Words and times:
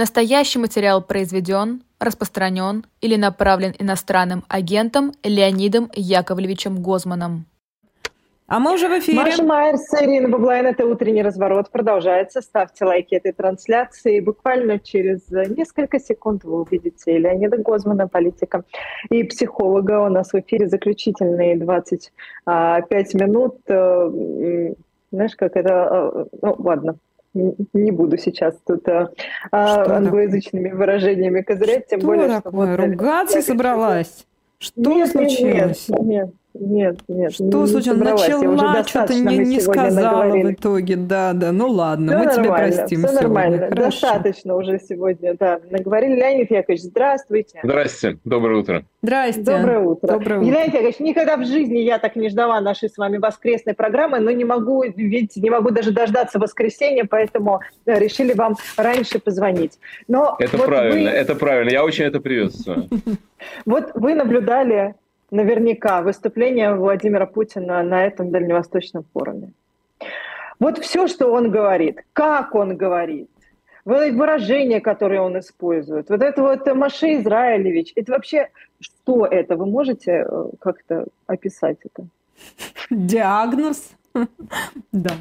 Настоящий 0.00 0.58
материал 0.58 1.02
произведен, 1.02 1.82
распространен 1.98 2.86
или 3.02 3.16
направлен 3.16 3.74
иностранным 3.78 4.44
агентом 4.48 5.12
Леонидом 5.22 5.90
Яковлевичем 5.94 6.80
Гозманом. 6.82 7.44
А 8.46 8.60
мы 8.60 8.72
уже 8.72 8.88
в 8.88 8.98
эфире. 8.98 9.18
Маша 9.18 9.44
Майерс, 9.44 9.92
Ирина 10.00 10.30
Баблайн, 10.30 10.64
это 10.64 10.86
«Утренний 10.86 11.22
разворот» 11.22 11.70
продолжается. 11.70 12.40
Ставьте 12.40 12.86
лайки 12.86 13.14
этой 13.14 13.32
трансляции. 13.32 14.20
Буквально 14.20 14.78
через 14.78 15.28
несколько 15.28 15.98
секунд 15.98 16.44
вы 16.44 16.62
увидите 16.62 17.18
Леонида 17.18 17.58
Гозмана, 17.58 18.08
политика 18.08 18.64
и 19.10 19.22
психолога. 19.24 20.00
У 20.00 20.08
нас 20.08 20.32
в 20.32 20.34
эфире 20.36 20.66
заключительные 20.66 21.58
25 21.58 22.10
а, 22.46 22.80
минут. 23.18 23.58
Э, 23.68 24.72
знаешь, 25.12 25.36
как 25.36 25.56
это... 25.56 25.68
Э, 26.14 26.24
ну, 26.40 26.56
ладно, 26.58 26.96
не 27.34 27.90
буду 27.90 28.18
сейчас 28.18 28.56
тут 28.66 28.88
а, 28.88 29.10
что 29.84 29.96
англоязычными 29.96 30.70
выражениями 30.70 31.42
козырять, 31.42 31.86
тем 31.86 32.00
что 32.00 32.06
более, 32.08 32.40
такое? 32.40 32.74
что... 32.74 32.86
Ругаться 32.86 33.42
собралась? 33.42 34.26
Что 34.58 34.92
нет, 34.92 35.10
случилось? 35.10 35.88
Нет, 35.88 36.00
нет, 36.02 36.30
нет, 36.54 36.98
нет. 37.06 37.32
Что 37.32 37.66
случилось? 37.66 38.00
Начала, 38.00 38.84
что-то 38.84 39.14
не, 39.14 39.38
не 39.38 39.60
сказала 39.60 39.90
наговорили. 39.90 40.46
в 40.46 40.52
итоге. 40.52 40.96
Да, 40.96 41.32
да. 41.32 41.52
Ну 41.52 41.68
ладно, 41.68 42.12
все 42.12 42.40
мы 42.40 42.44
тебя 42.44 42.54
простим 42.54 42.98
все 42.98 43.08
сегодня. 43.08 43.22
нормально. 43.22 43.58
Хорошо. 43.68 43.84
Достаточно 43.84 44.56
уже 44.56 44.80
сегодня, 44.80 45.36
да. 45.38 45.60
Наговорили. 45.70 46.16
Леонид 46.16 46.50
Яковлевич, 46.50 46.82
здравствуйте. 46.82 47.60
Здравствуйте. 47.62 48.18
Доброе 48.24 48.60
утро. 48.60 48.84
Здрасте. 49.02 49.42
Доброе 49.42 49.78
утро. 49.78 50.08
Доброе 50.08 50.40
утро. 50.40 50.50
Леонид 50.50 50.74
Яковлевич, 50.74 50.98
никогда 50.98 51.36
в 51.36 51.46
жизни 51.46 51.78
я 51.78 51.98
так 51.98 52.16
не 52.16 52.28
ждала 52.28 52.60
нашей 52.60 52.88
с 52.88 52.96
вами 52.98 53.18
воскресной 53.18 53.74
программы, 53.74 54.18
но 54.18 54.32
не 54.32 54.44
могу, 54.44 54.82
видите, 54.82 55.40
не 55.40 55.50
могу 55.50 55.70
даже 55.70 55.92
дождаться 55.92 56.40
воскресенья, 56.40 57.06
поэтому 57.08 57.60
да, 57.86 57.98
решили 57.98 58.32
вам 58.32 58.56
раньше 58.76 59.20
позвонить. 59.20 59.78
Но 60.08 60.36
это 60.40 60.56
вот 60.56 60.66
правильно, 60.66 61.10
вы... 61.10 61.16
это 61.16 61.34
правильно. 61.36 61.70
Я 61.70 61.84
очень 61.84 62.04
это 62.04 62.20
приветствую. 62.20 62.88
Вот 63.64 63.92
вы 63.94 64.14
наблюдали 64.14 64.94
наверняка 65.30 66.02
выступление 66.02 66.74
Владимира 66.74 67.26
Путина 67.26 67.82
на 67.82 68.04
этом 68.04 68.30
дальневосточном 68.30 69.04
форуме. 69.12 69.52
Вот 70.58 70.78
все, 70.78 71.06
что 71.08 71.32
он 71.32 71.50
говорит, 71.50 72.00
как 72.12 72.54
он 72.54 72.76
говорит, 72.76 73.28
выражения, 73.84 74.80
которые 74.80 75.20
он 75.20 75.38
использует, 75.38 76.10
вот 76.10 76.22
это 76.22 76.42
вот 76.42 76.66
Маше 76.74 77.14
Израилевич, 77.14 77.92
это 77.96 78.12
вообще 78.12 78.50
что 78.78 79.26
это? 79.26 79.56
Вы 79.56 79.66
можете 79.66 80.26
э, 80.28 80.44
как-то 80.60 81.06
описать 81.26 81.78
это? 81.84 82.06
Диагноз? 82.90 83.92
Да. 84.92 85.12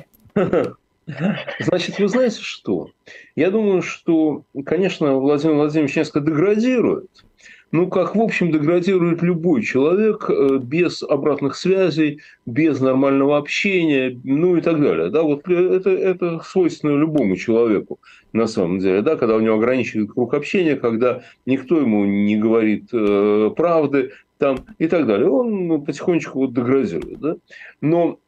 Значит, 1.60 2.00
вы 2.00 2.08
знаете 2.08 2.42
что? 2.42 2.90
Я 3.36 3.50
думаю, 3.50 3.82
что, 3.82 4.44
конечно, 4.66 5.16
Владимир 5.16 5.56
Владимирович 5.56 5.96
несколько 5.96 6.20
деградирует, 6.22 7.10
ну, 7.72 7.88
как, 7.88 8.16
в 8.16 8.22
общем, 8.22 8.52
деградирует 8.52 9.22
любой 9.22 9.62
человек 9.62 10.30
э, 10.30 10.58
без 10.62 11.04
обратных 11.04 11.56
связей, 11.56 12.22
без 12.46 12.80
нормального 12.80 13.38
общения, 13.38 14.20
ну 14.24 14.58
и 14.58 14.62
так 14.62 14.82
далее. 14.82 15.10
Да, 15.10 15.22
вот 15.22 15.48
э, 15.48 15.54
это, 15.54 15.92
это 15.92 16.40
свойственно 16.44 16.98
любому 16.98 17.36
человеку, 17.36 18.00
на 18.34 18.48
самом 18.48 18.80
деле, 18.80 19.02
да, 19.02 19.16
когда 19.16 19.36
у 19.36 19.40
него 19.40 19.56
ограничивает 19.56 20.12
круг 20.12 20.34
общения, 20.34 20.76
когда 20.76 21.22
никто 21.46 21.80
ему 21.80 22.06
не 22.06 22.38
говорит 22.38 22.90
э, 22.92 23.52
правды, 23.56 24.12
там, 24.40 24.66
и 24.78 24.88
так 24.88 25.06
далее. 25.06 25.30
Он 25.30 25.84
потихонечку 25.84 26.40
вот 26.40 26.54
деградирует. 26.54 27.20
Да? 27.20 27.36
Но 27.82 28.20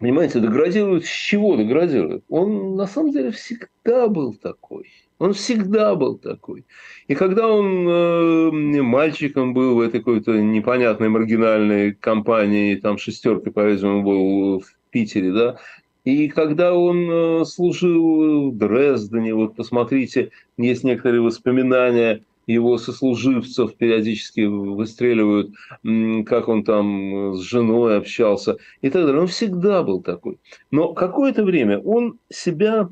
Понимаете, 0.00 0.40
деградирует 0.40 1.04
с 1.04 1.10
чего 1.10 1.56
деградирует? 1.56 2.24
Он 2.30 2.74
на 2.74 2.86
самом 2.86 3.12
деле 3.12 3.32
всегда 3.32 4.08
был 4.08 4.32
такой. 4.32 4.86
Он 5.20 5.34
всегда 5.34 5.94
был 5.94 6.16
такой. 6.16 6.64
И 7.06 7.14
когда 7.14 7.46
он 7.46 7.86
э, 7.86 8.50
мальчиком 8.80 9.52
был 9.52 9.76
в 9.76 9.80
этой 9.80 10.00
какой-то 10.00 10.40
непонятной 10.40 11.10
маргинальной 11.10 11.92
компании, 11.92 12.74
там 12.76 12.96
шестерка, 12.96 13.50
по-видимому, 13.50 14.02
был 14.02 14.60
в 14.60 14.74
Питере, 14.90 15.30
да, 15.32 15.56
и 16.04 16.28
когда 16.28 16.74
он 16.74 17.10
э, 17.10 17.44
служил 17.44 18.50
в 18.50 18.56
Дрездене, 18.56 19.34
вот 19.34 19.56
посмотрите, 19.56 20.30
есть 20.56 20.84
некоторые 20.84 21.20
воспоминания 21.20 22.22
его 22.46 22.78
сослуживцев 22.78 23.76
периодически 23.76 24.40
выстреливают, 24.40 25.52
как 26.26 26.48
он 26.48 26.64
там 26.64 27.34
с 27.34 27.42
женой 27.42 27.98
общался 27.98 28.56
и 28.80 28.88
так 28.88 29.04
далее. 29.04 29.20
Он 29.20 29.28
всегда 29.28 29.82
был 29.82 30.02
такой. 30.02 30.38
Но 30.70 30.94
какое-то 30.94 31.44
время 31.44 31.78
он 31.78 32.18
себя 32.28 32.88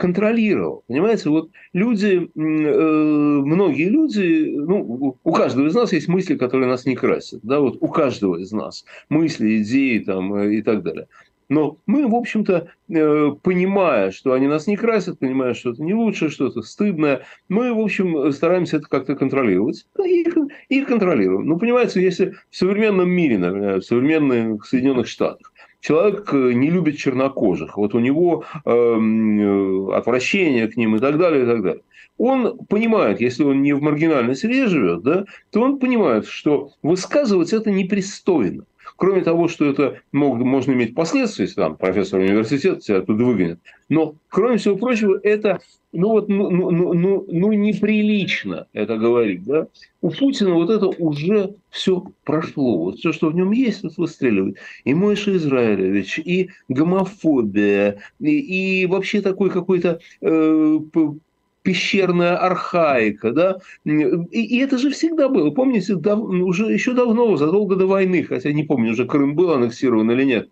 контролировал. 0.00 0.82
Понимаете, 0.88 1.28
вот 1.28 1.50
люди, 1.74 2.30
э, 2.34 2.40
многие 2.40 3.90
люди, 3.90 4.50
ну, 4.56 5.14
у 5.22 5.32
каждого 5.32 5.66
из 5.66 5.74
нас 5.74 5.92
есть 5.92 6.08
мысли, 6.08 6.36
которые 6.36 6.68
нас 6.68 6.86
не 6.86 6.96
красят, 6.96 7.40
да, 7.42 7.60
вот 7.60 7.76
у 7.82 7.88
каждого 7.88 8.36
из 8.36 8.50
нас 8.50 8.86
мысли, 9.10 9.62
идеи 9.62 9.98
там 9.98 10.34
э, 10.34 10.54
и 10.54 10.62
так 10.62 10.82
далее. 10.82 11.06
Но 11.50 11.78
мы, 11.84 12.08
в 12.08 12.14
общем-то, 12.14 12.68
э, 12.88 13.30
понимая, 13.42 14.10
что 14.12 14.32
они 14.32 14.46
нас 14.46 14.66
не 14.68 14.76
красят, 14.76 15.18
понимая, 15.18 15.52
что 15.52 15.72
это 15.72 15.82
не 15.82 15.92
лучше, 15.92 16.30
что 16.30 16.46
это 16.46 16.62
стыдное, 16.62 17.26
мы, 17.48 17.74
в 17.74 17.80
общем, 17.80 18.32
стараемся 18.32 18.78
это 18.78 18.86
как-то 18.88 19.16
контролировать. 19.16 19.84
И, 20.02 20.24
и 20.68 20.82
контролируем. 20.82 21.46
Ну, 21.46 21.58
понимаете, 21.58 22.00
если 22.00 22.36
в 22.50 22.56
современном 22.56 23.10
мире, 23.10 23.36
например, 23.36 23.80
в 23.80 23.84
современных 23.84 24.64
Соединенных 24.64 25.08
Штатах, 25.08 25.49
человек 25.80 26.32
э, 26.32 26.52
не 26.52 26.70
любит 26.70 26.96
чернокожих, 26.96 27.76
вот 27.76 27.94
у 27.94 27.98
него 27.98 28.44
эм, 28.64 29.90
э, 29.90 29.94
отвращение 29.96 30.68
к 30.68 30.76
ним 30.76 30.96
и 30.96 30.98
так 30.98 31.18
далее, 31.18 31.44
и 31.44 31.46
так 31.46 31.62
далее. 31.62 31.82
Он 32.18 32.58
понимает, 32.68 33.20
если 33.20 33.44
он 33.44 33.62
не 33.62 33.72
в 33.72 33.80
маргинальной 33.80 34.36
среде 34.36 34.66
живет, 34.66 35.02
да, 35.02 35.24
то 35.50 35.62
он 35.62 35.78
понимает, 35.78 36.26
что 36.26 36.72
высказывать 36.82 37.52
это 37.54 37.70
непристойно. 37.70 38.64
Кроме 39.00 39.22
того, 39.22 39.48
что 39.48 39.64
это 39.64 40.02
мог, 40.12 40.36
можно 40.40 40.72
иметь 40.72 40.94
последствия, 40.94 41.46
если 41.46 41.54
там 41.54 41.78
профессор 41.78 42.20
университета 42.20 42.80
тебя 42.80 42.98
оттуда 42.98 43.24
выгонят. 43.24 43.58
Но, 43.88 44.14
кроме 44.28 44.58
всего 44.58 44.76
прочего, 44.76 45.18
это 45.22 45.60
ну, 45.90 46.10
вот, 46.10 46.28
ну, 46.28 46.50
ну, 46.50 46.70
ну, 46.70 46.92
ну, 46.92 47.26
ну 47.26 47.52
неприлично 47.54 48.66
это 48.74 48.98
говорить. 48.98 49.42
Да? 49.44 49.68
У 50.02 50.10
Путина 50.10 50.52
вот 50.52 50.68
это 50.68 50.88
уже 50.88 51.54
все 51.70 52.04
прошло. 52.24 52.76
Вот 52.76 52.98
все, 52.98 53.12
что 53.12 53.30
в 53.30 53.34
нем 53.34 53.52
есть, 53.52 53.84
вот 53.84 53.96
выстреливает. 53.96 54.58
И 54.84 54.92
Мойша 54.92 55.34
Израилевич, 55.34 56.18
и 56.18 56.50
гомофобия, 56.68 58.02
и, 58.20 58.82
и 58.82 58.86
вообще 58.86 59.22
такой 59.22 59.48
какой-то 59.48 60.00
э, 60.20 60.78
пещерная 61.62 62.36
архаика, 62.36 63.32
да, 63.32 63.58
и, 63.84 63.90
и 63.90 64.58
это 64.58 64.78
же 64.78 64.90
всегда 64.90 65.28
было, 65.28 65.50
помните, 65.50 65.94
дав, 65.94 66.18
уже 66.20 66.72
еще 66.72 66.92
давно, 66.92 67.36
задолго 67.36 67.76
до 67.76 67.86
войны, 67.86 68.22
хотя 68.22 68.52
не 68.52 68.64
помню, 68.64 68.92
уже 68.92 69.06
Крым 69.06 69.34
был 69.34 69.52
аннексирован 69.52 70.10
или 70.10 70.24
нет, 70.24 70.48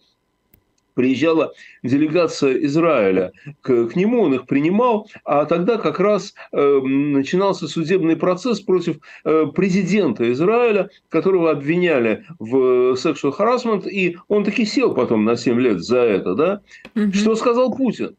приезжала 0.98 1.52
делегация 1.84 2.54
Израиля 2.64 3.30
к, 3.60 3.86
к 3.86 3.94
нему, 3.94 4.22
он 4.22 4.34
их 4.34 4.46
принимал, 4.46 5.08
а 5.24 5.44
тогда 5.44 5.76
как 5.76 6.00
раз 6.00 6.34
э, 6.50 6.80
начинался 6.80 7.68
судебный 7.68 8.16
процесс 8.16 8.60
против 8.60 8.96
э, 9.24 9.46
президента 9.54 10.30
Израиля, 10.32 10.90
которого 11.08 11.52
обвиняли 11.52 12.24
в 12.40 12.94
sexual 12.94 13.32
harassment, 13.38 13.88
и 13.88 14.16
он 14.26 14.42
таки 14.42 14.64
сел 14.64 14.92
потом 14.92 15.24
на 15.24 15.36
7 15.36 15.60
лет 15.60 15.78
за 15.84 16.00
это, 16.00 16.34
да? 16.34 16.60
Угу. 16.96 17.12
Что 17.12 17.36
сказал 17.36 17.76
Путин? 17.76 18.16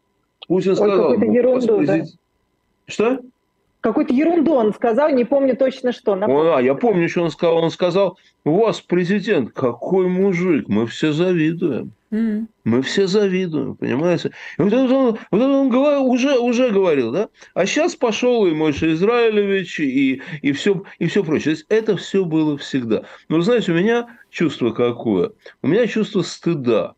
Путин 0.47 0.77
сказал, 0.77 1.11
Ой, 1.11 1.35
ерунду, 1.35 1.85
да? 1.85 2.05
Что? 2.89 3.19
Какую-то 3.81 4.13
ерунду 4.13 4.53
он 4.55 4.73
сказал, 4.73 5.09
не 5.11 5.23
помню 5.23 5.55
точно 5.55 5.93
что. 5.93 6.15
Напомню. 6.15 6.55
А, 6.55 6.61
я 6.61 6.75
помню, 6.75 7.07
что 7.07 7.23
он 7.23 7.31
сказал. 7.31 7.57
Он 7.57 7.71
сказал, 7.71 8.17
у 8.43 8.57
вас 8.57 8.81
президент, 8.81 9.53
какой 9.53 10.07
мужик, 10.09 10.67
мы 10.67 10.85
все 10.85 11.13
завидуем. 11.13 11.93
Mm. 12.11 12.47
Мы 12.65 12.81
все 12.81 13.07
завидуем, 13.07 13.75
понимаете? 13.75 14.31
И 14.57 14.61
вот 14.61 14.73
это 14.73 14.93
он, 14.93 15.19
вот 15.31 15.37
это 15.37 15.49
он 15.49 15.69
говорил, 15.69 16.05
уже, 16.05 16.39
уже 16.39 16.71
говорил, 16.71 17.11
да? 17.11 17.29
А 17.53 17.65
сейчас 17.65 17.95
пошел 17.95 18.47
и 18.47 18.51
Мойша 18.51 18.91
Израилевич, 18.93 19.79
и, 19.79 20.21
и, 20.41 20.51
все, 20.51 20.83
и 20.97 21.07
все 21.07 21.23
прочее. 21.23 21.43
То 21.43 21.49
есть 21.51 21.65
это 21.69 21.95
все 21.97 22.25
было 22.25 22.57
всегда. 22.57 23.03
Но, 23.29 23.39
знаете, 23.41 23.71
у 23.71 23.75
меня 23.75 24.07
чувство 24.31 24.71
какое? 24.71 25.31
У 25.61 25.67
меня 25.67 25.85
чувство 25.87 26.23
стыда. 26.23 26.95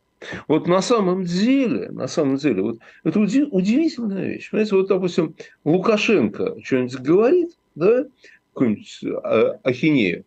Вот 0.47 0.67
на 0.67 0.81
самом 0.81 1.23
деле, 1.23 1.89
на 1.89 2.07
самом 2.07 2.35
деле, 2.37 2.61
вот 2.61 2.79
это 3.03 3.19
уди- 3.19 3.47
удивительная 3.49 4.27
вещь. 4.27 4.51
Понимаете, 4.51 4.75
вот, 4.75 4.87
допустим, 4.87 5.35
Лукашенко 5.65 6.55
что-нибудь 6.63 6.99
говорит, 6.99 7.49
да, 7.75 8.05
какую-нибудь 8.53 8.99
а, 9.23 9.59
ахинею, 9.63 10.25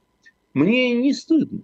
мне 0.52 0.94
не 0.94 1.12
стыдно. 1.12 1.61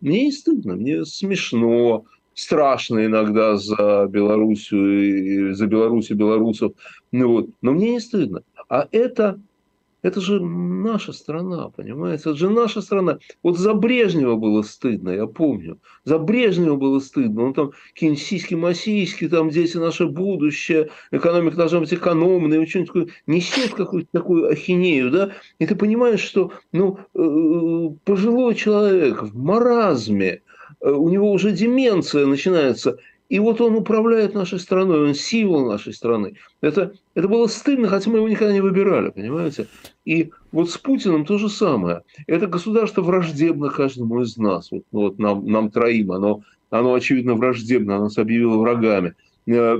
Мне 0.00 0.26
не 0.26 0.32
стыдно, 0.32 0.76
мне 0.76 1.04
смешно, 1.04 2.04
страшно 2.34 3.04
иногда 3.04 3.56
за 3.56 4.06
Белоруссию, 4.08 5.54
за 5.54 5.66
Беларусь 5.66 6.10
белорусов, 6.10 6.72
ну 7.10 7.28
вот, 7.28 7.50
но 7.62 7.72
мне 7.72 7.92
не 7.92 8.00
стыдно. 8.00 8.42
А 8.68 8.86
это 8.92 9.40
это 10.02 10.20
же 10.20 10.40
наша 10.40 11.12
страна, 11.12 11.70
понимаете? 11.70 12.30
Это 12.30 12.34
же 12.34 12.50
наша 12.50 12.80
страна. 12.80 13.18
Вот 13.42 13.58
за 13.58 13.74
Брежнева 13.74 14.36
было 14.36 14.62
стыдно, 14.62 15.10
я 15.10 15.26
помню. 15.26 15.78
За 16.04 16.18
Брежнева 16.18 16.76
было 16.76 17.00
стыдно. 17.00 17.44
Он 17.44 17.54
там 17.54 17.72
какие-нибудь 17.92 18.22
сиськи-масиськи, 18.22 19.28
там 19.28 19.50
дети 19.50 19.76
наше 19.76 20.06
будущее, 20.06 20.90
экономика 21.10 21.56
должна 21.56 21.80
быть 21.80 21.88
что-нибудь 21.88 22.86
такое, 22.86 23.08
несет 23.26 23.74
какую-то 23.74 24.08
такую 24.12 24.50
ахинею, 24.50 25.10
да? 25.10 25.32
И 25.58 25.66
ты 25.66 25.74
понимаешь, 25.74 26.20
что 26.20 26.52
ну, 26.72 26.98
э, 27.14 27.96
пожилой 28.04 28.54
человек 28.54 29.22
в 29.22 29.36
маразме, 29.36 30.42
э, 30.80 30.90
у 30.90 31.08
него 31.08 31.32
уже 31.32 31.50
деменция 31.50 32.26
начинается, 32.26 32.98
и 33.28 33.38
вот 33.38 33.60
он 33.60 33.74
управляет 33.74 34.34
нашей 34.34 34.58
страной, 34.58 35.08
он 35.08 35.14
символ 35.14 35.66
нашей 35.66 35.92
страны. 35.92 36.34
Это, 36.62 36.92
это 37.14 37.28
было 37.28 37.46
стыдно, 37.46 37.88
хотя 37.88 38.10
мы 38.10 38.18
его 38.18 38.28
никогда 38.28 38.52
не 38.52 38.62
выбирали, 38.62 39.10
понимаете? 39.10 39.66
И 40.04 40.30
вот 40.50 40.70
с 40.70 40.78
Путиным 40.78 41.26
то 41.26 41.36
же 41.36 41.48
самое. 41.50 42.02
Это 42.26 42.46
государство 42.46 43.02
враждебно 43.02 43.68
каждому 43.68 44.22
из 44.22 44.36
нас. 44.38 44.70
Вот, 44.70 44.84
ну, 44.92 45.00
вот 45.00 45.18
нам, 45.18 45.46
нам 45.46 45.70
троим. 45.70 46.12
Оно, 46.12 46.42
оно, 46.70 46.94
очевидно, 46.94 47.34
враждебно. 47.34 47.96
Оно 47.96 48.04
нас 48.04 48.16
объявило 48.16 48.56
врагами. 48.56 49.14
Э, 49.46 49.76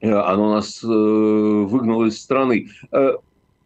э, 0.00 0.12
оно 0.12 0.54
нас 0.54 0.82
э, 0.82 0.86
выгнало 0.86 2.06
из 2.06 2.20
страны 2.20 2.68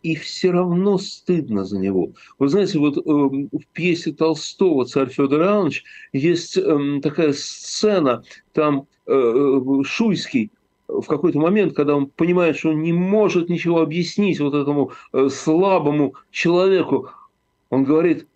и 0.03 0.15
все 0.17 0.51
равно 0.51 0.99
стыдно 0.99 1.65
за 1.65 1.79
него. 1.79 2.11
Вы 2.39 2.49
знаете, 2.49 2.79
вот 2.79 2.97
э, 2.97 3.01
в 3.03 3.67
пьесе 3.73 4.13
Толстого 4.13 4.87
«Царь 4.87 5.09
Федор 5.09 5.43
Иванович» 5.43 5.85
есть 6.13 6.57
э, 6.57 7.01
такая 7.03 7.33
сцена, 7.33 8.23
там 8.53 8.87
э, 9.07 9.13
э, 9.13 9.83
Шуйский 9.85 10.51
в 10.89 11.07
какой-то 11.07 11.39
момент, 11.39 11.75
когда 11.75 11.97
он 11.97 12.07
понимает, 12.07 12.57
что 12.57 12.71
он 12.71 12.83
не 12.83 12.93
может 12.93 13.49
ничего 13.49 13.81
объяснить 13.81 14.41
вот 14.41 14.55
этому 14.55 14.93
э, 15.13 15.29
слабому 15.29 16.15
человеку, 16.31 17.11
он 17.71 17.85
говорит, 17.85 18.27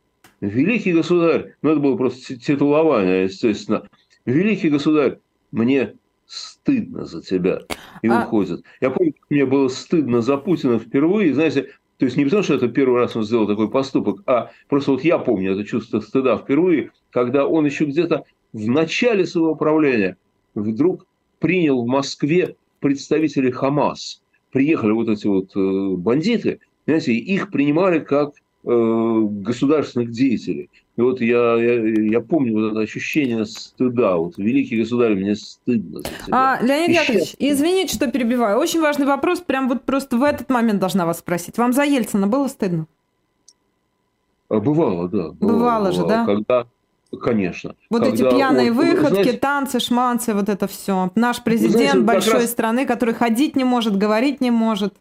великий 0.40 0.92
государь, 0.92 1.54
ну 1.62 1.70
это 1.70 1.80
было 1.80 1.96
просто 1.96 2.38
титулование, 2.38 3.24
естественно, 3.24 3.88
великий 4.24 4.70
государь, 4.70 5.18
мне 5.50 5.94
стыдно 6.34 7.04
за 7.04 7.22
тебя. 7.22 7.60
И 8.02 8.08
а... 8.08 8.24
уходит. 8.24 8.62
Я 8.80 8.90
помню, 8.90 9.14
мне 9.30 9.46
было 9.46 9.68
стыдно 9.68 10.20
за 10.20 10.36
Путина 10.36 10.78
впервые, 10.78 11.34
знаете, 11.34 11.70
то 11.98 12.06
есть 12.06 12.16
не 12.16 12.24
потому, 12.24 12.42
что 12.42 12.54
это 12.54 12.68
первый 12.68 13.00
раз 13.00 13.14
он 13.14 13.22
сделал 13.22 13.46
такой 13.46 13.70
поступок, 13.70 14.22
а 14.26 14.50
просто 14.68 14.92
вот 14.92 15.04
я 15.04 15.18
помню 15.18 15.52
это 15.52 15.64
чувство 15.64 16.00
стыда 16.00 16.36
впервые, 16.36 16.90
когда 17.10 17.46
он 17.46 17.64
еще 17.66 17.84
где-то 17.84 18.24
в 18.52 18.68
начале 18.68 19.26
своего 19.26 19.54
правления 19.54 20.16
вдруг 20.54 21.06
принял 21.38 21.82
в 21.82 21.86
Москве 21.86 22.56
представителей 22.80 23.50
Хамас. 23.50 24.22
Приехали 24.50 24.92
вот 24.92 25.08
эти 25.08 25.26
вот 25.26 25.54
э, 25.56 25.96
бандиты, 25.96 26.60
знаете, 26.86 27.12
их 27.14 27.50
принимали 27.50 28.00
как 28.00 28.34
э, 28.64 29.20
государственных 29.30 30.10
деятелей. 30.10 30.70
И 30.96 31.00
вот 31.00 31.20
я, 31.20 31.56
я, 31.56 31.74
я 31.82 32.20
помню 32.20 32.54
вот 32.54 32.70
это 32.70 32.80
ощущение 32.80 33.44
стыда. 33.46 34.16
Вот 34.16 34.38
великий 34.38 34.78
государь, 34.78 35.14
мне 35.14 35.34
стыдно 35.34 35.98
за 35.98 36.04
тебя. 36.04 36.56
А, 36.56 36.58
Леонид 36.62 36.90
и 36.90 36.92
Яковлевич, 36.92 37.28
счастье. 37.30 37.52
извините, 37.52 37.94
что 37.94 38.10
перебиваю. 38.10 38.58
Очень 38.58 38.80
важный 38.80 39.06
вопрос. 39.06 39.40
Прям 39.40 39.68
вот 39.68 39.82
просто 39.82 40.16
в 40.16 40.22
этот 40.22 40.50
момент 40.50 40.78
должна 40.78 41.04
вас 41.04 41.18
спросить. 41.18 41.58
Вам 41.58 41.72
за 41.72 41.82
Ельцина 41.82 42.28
было 42.28 42.46
стыдно? 42.46 42.86
А, 44.48 44.60
бывало, 44.60 45.08
да. 45.08 45.30
Бывало, 45.30 45.58
бывало 45.58 45.92
же, 45.92 46.06
да? 46.06 46.24
Когда, 46.26 46.66
конечно. 47.20 47.74
Вот 47.90 48.04
когда 48.04 48.14
эти 48.14 48.32
пьяные 48.32 48.70
он, 48.70 48.76
выходки, 48.76 49.14
знаете, 49.14 49.32
танцы, 49.38 49.80
шманцы, 49.80 50.32
вот 50.32 50.48
это 50.48 50.68
все. 50.68 51.10
Наш 51.16 51.42
президент 51.42 51.72
знаете, 51.72 51.98
большой 51.98 52.34
раз... 52.34 52.50
страны, 52.50 52.86
который 52.86 53.14
ходить 53.14 53.56
не 53.56 53.64
может, 53.64 53.98
говорить 53.98 54.40
не 54.40 54.52
может. 54.52 54.94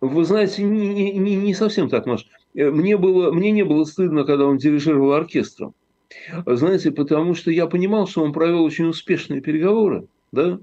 Вы 0.00 0.24
знаете, 0.24 0.64
не, 0.64 1.12
не, 1.12 1.36
не 1.36 1.54
совсем 1.54 1.88
так, 1.88 2.04
Маш. 2.06 2.26
Э, 2.54 2.70
мне, 2.70 2.96
было, 2.96 3.32
мне 3.32 3.50
не 3.50 3.64
было 3.64 3.84
стыдно, 3.84 4.24
когда 4.24 4.46
он 4.46 4.58
дирижировал 4.58 5.12
оркестром. 5.12 5.74
Знаете, 6.46 6.92
потому 6.92 7.34
что 7.34 7.50
я 7.50 7.66
понимал, 7.66 8.06
что 8.06 8.22
он 8.22 8.32
провел 8.32 8.62
очень 8.62 8.86
успешные 8.86 9.40
переговоры. 9.40 10.06
Да? 10.32 10.58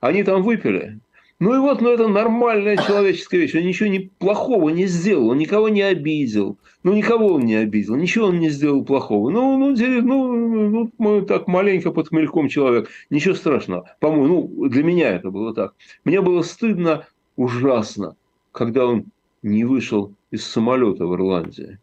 Они 0.00 0.22
там 0.22 0.42
выпили. 0.42 1.00
Ну 1.40 1.54
и 1.54 1.58
вот, 1.58 1.80
ну 1.80 1.90
это 1.90 2.08
нормальная 2.08 2.76
человеческая 2.76 3.40
вещь. 3.40 3.54
Он 3.54 3.62
ничего 3.62 3.88
не, 3.88 4.10
плохого 4.18 4.70
не 4.70 4.86
сделал, 4.86 5.30
он 5.30 5.38
никого 5.38 5.68
не 5.68 5.82
обидел. 5.82 6.58
Ну, 6.84 6.92
никого 6.92 7.34
он 7.34 7.42
не 7.42 7.54
обидел, 7.54 7.96
ничего 7.96 8.26
он 8.26 8.38
не 8.38 8.50
сделал 8.50 8.84
плохого. 8.84 9.30
Ну, 9.30 9.56
ну, 9.58 9.74
ну, 9.74 10.68
ну 10.68 10.90
мы 10.98 11.22
так 11.22 11.48
маленько 11.48 11.90
под 11.90 12.08
хмельком 12.08 12.48
человек. 12.48 12.88
Ничего 13.10 13.34
страшного. 13.34 13.90
По-моему, 14.00 14.50
ну, 14.54 14.68
для 14.68 14.84
меня 14.84 15.10
это 15.10 15.30
было 15.30 15.54
так. 15.54 15.74
Мне 16.04 16.20
было 16.20 16.42
стыдно 16.42 17.06
ужасно, 17.36 18.16
когда 18.52 18.86
он 18.86 19.06
не 19.44 19.64
вышел 19.64 20.12
из 20.30 20.44
самолета 20.44 21.06
в 21.06 21.14
Ирландии. 21.14 21.78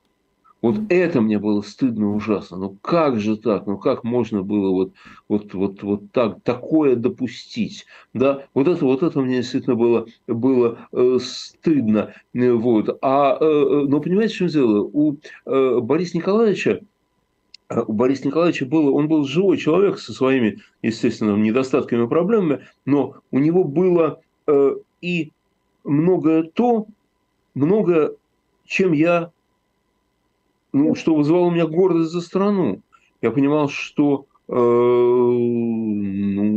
Вот 0.62 0.75
это 0.90 1.22
мне 1.22 1.40
было 1.40 1.62
стыдно 1.62 2.13
ужасно. 2.13 2.58
Ну 2.58 2.78
как 2.81 3.19
же 3.19 3.36
так? 3.36 3.66
Ну 3.66 3.78
как 3.78 4.04
можно 4.04 4.44
было 4.44 4.69
вот, 4.69 4.94
вот, 5.28 5.54
вот, 5.54 5.81
вот 5.81 6.12
так, 6.12 6.42
такое 6.44 6.96
допустить? 6.96 7.86
Да? 8.13 8.46
Вот 8.54 8.68
это, 8.68 8.86
вот 8.86 9.02
это 9.02 9.22
мне 9.22 9.38
действительно 9.38 9.75
было, 9.75 10.06
было 10.28 10.88
э, 10.92 11.18
стыдно. 11.22 12.13
Вот. 12.34 12.98
А, 13.02 13.38
э, 13.40 13.44
э 13.44 13.86
но 13.88 14.00
понимаете, 14.02 14.34
в 14.34 14.38
чем 14.38 14.48
дело? 14.48 14.81
У 14.81 15.18
э, 15.46 15.80
Бориса 15.80 16.18
Николаевича 16.18 16.81
э, 17.69 17.81
у 17.88 17.94
Бориса 17.94 18.28
Николаевича 18.28 18.66
было, 18.68 18.92
он 18.92 19.07
был 19.07 19.25
живой 19.25 19.57
человек 19.57 19.98
со 19.98 20.14
своими, 20.14 20.60
естественно, 20.84 21.36
недостатками 21.36 22.06
и 22.06 22.07
проблемами, 22.07 22.68
но 22.86 23.16
у 23.31 23.40
него 23.40 23.64
было 23.64 24.19
э, 24.46 24.75
и 25.02 25.31
многое 25.84 26.44
то, 26.44 26.86
много 27.53 28.15
чем 28.65 28.94
я, 28.94 29.31
ну, 30.71 30.95
что 30.95 31.13
вызывало 31.15 31.48
у 31.48 31.51
меня 31.51 31.68
гордость 31.68 32.12
за 32.12 32.21
страну. 32.21 32.81
Я 33.21 33.31
понимал, 33.31 33.68
что, 33.68 34.25
э, 34.48 34.53
ну, 34.53 36.48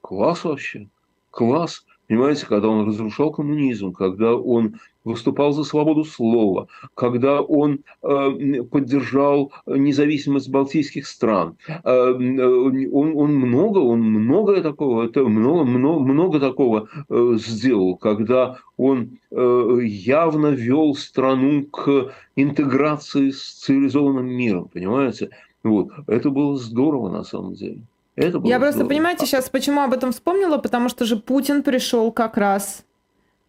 класс 0.00 0.44
вообще, 0.44 0.88
класс. 1.30 1.84
Понимаете, 2.10 2.44
когда 2.44 2.66
он 2.66 2.88
разрушал 2.88 3.30
коммунизм, 3.30 3.92
когда 3.92 4.34
он 4.34 4.80
выступал 5.04 5.52
за 5.52 5.62
свободу 5.62 6.02
слова, 6.02 6.66
когда 6.94 7.40
он 7.40 7.84
э, 8.02 8.62
поддержал 8.64 9.52
независимость 9.64 10.50
балтийских 10.50 11.06
стран, 11.06 11.56
э, 11.68 12.10
он, 12.10 13.16
он 13.16 13.34
много, 13.36 13.78
он 13.78 14.00
многое 14.00 14.60
такого, 14.60 15.04
это 15.04 15.22
много, 15.22 15.62
много, 15.62 16.00
много 16.00 16.40
такого 16.40 16.88
э, 17.08 17.34
сделал, 17.36 17.94
когда 17.96 18.56
он 18.76 19.20
э, 19.30 19.78
явно 19.84 20.48
вел 20.48 20.96
страну 20.96 21.62
к 21.66 22.12
интеграции 22.34 23.30
с 23.30 23.40
цивилизованным 23.60 24.26
миром, 24.26 24.68
понимаете? 24.72 25.30
Вот. 25.62 25.90
Это 26.08 26.30
было 26.30 26.56
здорово 26.56 27.08
на 27.08 27.22
самом 27.22 27.54
деле. 27.54 27.82
Это 28.20 28.38
было 28.38 28.48
Я 28.48 28.58
здорово. 28.58 28.72
просто, 28.72 28.88
понимаете, 28.88 29.26
сейчас 29.26 29.48
почему 29.48 29.80
об 29.80 29.92
этом 29.92 30.12
вспомнила, 30.12 30.58
потому 30.58 30.88
что 30.88 31.04
же 31.04 31.16
Путин 31.16 31.62
пришел 31.62 32.12
как 32.12 32.36
раз 32.36 32.84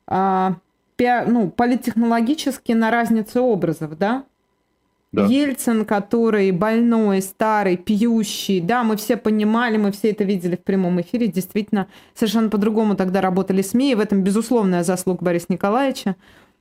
а, 0.07 0.56
пи, 0.95 1.09
ну, 1.27 1.50
политтехнологически 1.50 2.71
на 2.71 2.89
разницу 2.89 3.41
образов, 3.41 3.98
да? 3.98 4.24
Да. 5.12 5.25
Ельцин, 5.25 5.84
который 5.84 6.51
больной, 6.51 7.22
старый, 7.22 7.75
пьющий, 7.75 8.62
да, 8.62 8.86
мы 8.86 8.95
все 8.95 9.17
понимали, 9.17 9.75
мы 9.75 9.91
все 9.91 10.12
это 10.12 10.24
видели 10.24 10.55
в 10.55 10.63
прямом 10.63 11.01
эфире, 11.01 11.27
действительно, 11.27 11.88
совершенно 12.13 12.50
по-другому 12.50 12.95
тогда 12.95 13.19
работали 13.19 13.62
СМИ, 13.62 13.91
и 13.91 13.95
в 13.95 14.00
этом 14.00 14.24
безусловная 14.24 14.84
заслуга 14.84 15.25
Бориса 15.25 15.48
Николаевича. 15.50 16.15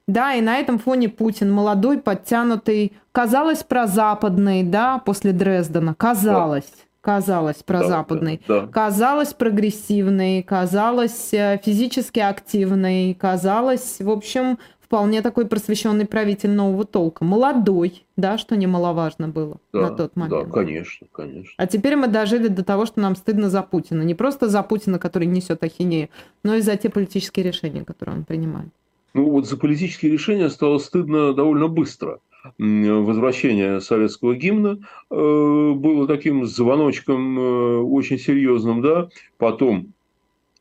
Да, 0.09 0.35
и 0.35 0.41
на 0.41 0.57
этом 0.57 0.81
фоне 0.81 1.09
Путин 1.09 1.53
молодой, 1.53 1.99
подтянутый, 2.01 2.93
казалось 3.13 3.63
прозападный, 3.63 4.65
да, 4.65 4.99
после 4.99 5.31
Дрездена, 5.31 5.95
казалось. 5.95 6.65
Да 6.65 6.90
казалось 7.01 7.63
прозападной, 7.63 8.41
да, 8.47 8.61
да, 8.61 8.67
да. 8.67 8.73
казалось 8.73 9.33
прогрессивной, 9.33 10.43
казалось 10.43 11.33
э, 11.33 11.61
физически 11.65 12.21
активной, 12.21 13.15
казалось, 13.15 14.01
в 14.01 14.11
общем, 14.11 14.59
вполне 14.81 15.23
такой 15.23 15.47
просвещенный 15.47 16.05
правитель 16.05 16.51
нового 16.51 16.85
толка. 16.85 17.25
Молодой, 17.25 18.05
да, 18.17 18.39
что 18.39 18.57
немаловажно 18.57 19.29
было 19.29 19.59
да, 19.73 19.83
на 19.83 19.91
тот 19.91 20.17
момент. 20.17 20.49
Да, 20.49 20.53
конечно, 20.53 21.07
конечно. 21.13 21.53
А 21.57 21.67
теперь 21.67 21.97
мы 21.97 22.09
дожили 22.09 22.49
до 22.49 22.65
того, 22.65 22.87
что 22.87 23.01
нам 23.01 23.15
стыдно 23.15 23.49
за 23.49 23.63
Путина. 23.63 24.03
Не 24.03 24.15
просто 24.15 24.49
за 24.49 24.63
Путина, 24.63 24.99
который 24.99 25.29
несет 25.29 25.63
ахинею, 25.63 26.09
но 26.43 26.57
и 26.57 26.61
за 26.61 26.77
те 26.77 26.91
политические 26.91 27.47
решения, 27.47 27.85
которые 27.85 28.17
он 28.17 28.25
принимает. 28.25 28.71
Ну 29.15 29.31
вот 29.31 29.47
за 29.47 29.57
политические 29.57 30.13
решения 30.13 30.51
стало 30.51 30.79
стыдно 30.79 31.35
довольно 31.35 31.69
быстро 31.69 32.21
возвращение 32.59 33.81
советского 33.81 34.35
гимна 34.35 34.79
э, 35.11 35.73
было 35.75 36.07
таким 36.07 36.47
звоночком 36.47 37.39
э, 37.39 37.79
очень 37.79 38.19
серьезным, 38.19 38.83
да, 38.83 39.09
потом 39.39 39.93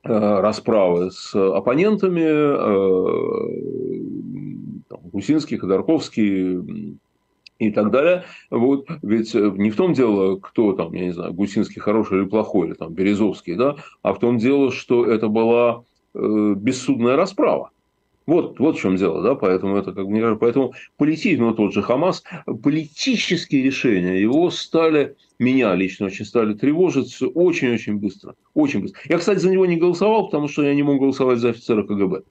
э, 0.03 0.39
расправы 0.39 1.11
с 1.11 1.33
оппонентами, 1.35 2.29
Гусинский, 5.11 5.57
Ходорковский 5.57 6.97
и 7.57 7.71
так 7.71 7.91
далее. 7.91 8.23
Вот, 8.49 8.87
ведь 9.01 9.33
не 9.33 9.69
в 9.71 9.75
том 9.75 9.93
дело, 9.93 10.37
кто 10.37 10.73
там, 10.73 10.93
я 10.93 11.05
не 11.05 11.11
знаю, 11.11 11.33
Гусинский 11.33 11.81
хороший 11.81 12.19
или 12.19 12.25
плохой, 12.25 12.67
или 12.67 12.73
там 12.75 12.93
Березовский, 12.93 13.55
да, 13.55 13.75
а 14.01 14.13
в 14.13 14.19
том 14.19 14.37
дело, 14.37 14.71
что 14.71 15.05
это 15.05 15.27
была 15.27 15.83
бессудная 16.13 17.15
расправа. 17.15 17.71
Вот, 18.29 18.59
вот 18.59 18.77
в 18.77 18.79
чем 18.79 18.95
дело, 18.95 19.23
да, 19.23 19.33
поэтому 19.33 19.75
это, 19.75 19.91
как 19.91 20.05
кажется, 20.19 20.39
поэтому 20.39 20.73
политически, 20.97 21.39
ну, 21.39 21.55
тот 21.55 21.73
же 21.73 21.81
Хамас, 21.81 22.23
политические 22.45 23.63
решения 23.63 24.21
его 24.21 24.51
стали, 24.51 25.15
меня 25.39 25.73
лично 25.73 26.07
очень 26.07 26.25
стали 26.25 26.53
тревожить 26.53 27.17
очень-очень 27.21 27.97
быстро, 27.97 28.35
очень 28.53 28.81
быстро. 28.81 28.99
Я, 29.05 29.17
кстати, 29.17 29.39
за 29.39 29.49
него 29.49 29.65
не 29.65 29.77
голосовал, 29.77 30.25
потому 30.25 30.47
что 30.47 30.63
я 30.63 30.75
не 30.75 30.83
мог 30.83 30.99
голосовать 30.99 31.39
за 31.39 31.49
офицера 31.49 31.83
КГБ. 31.83 32.23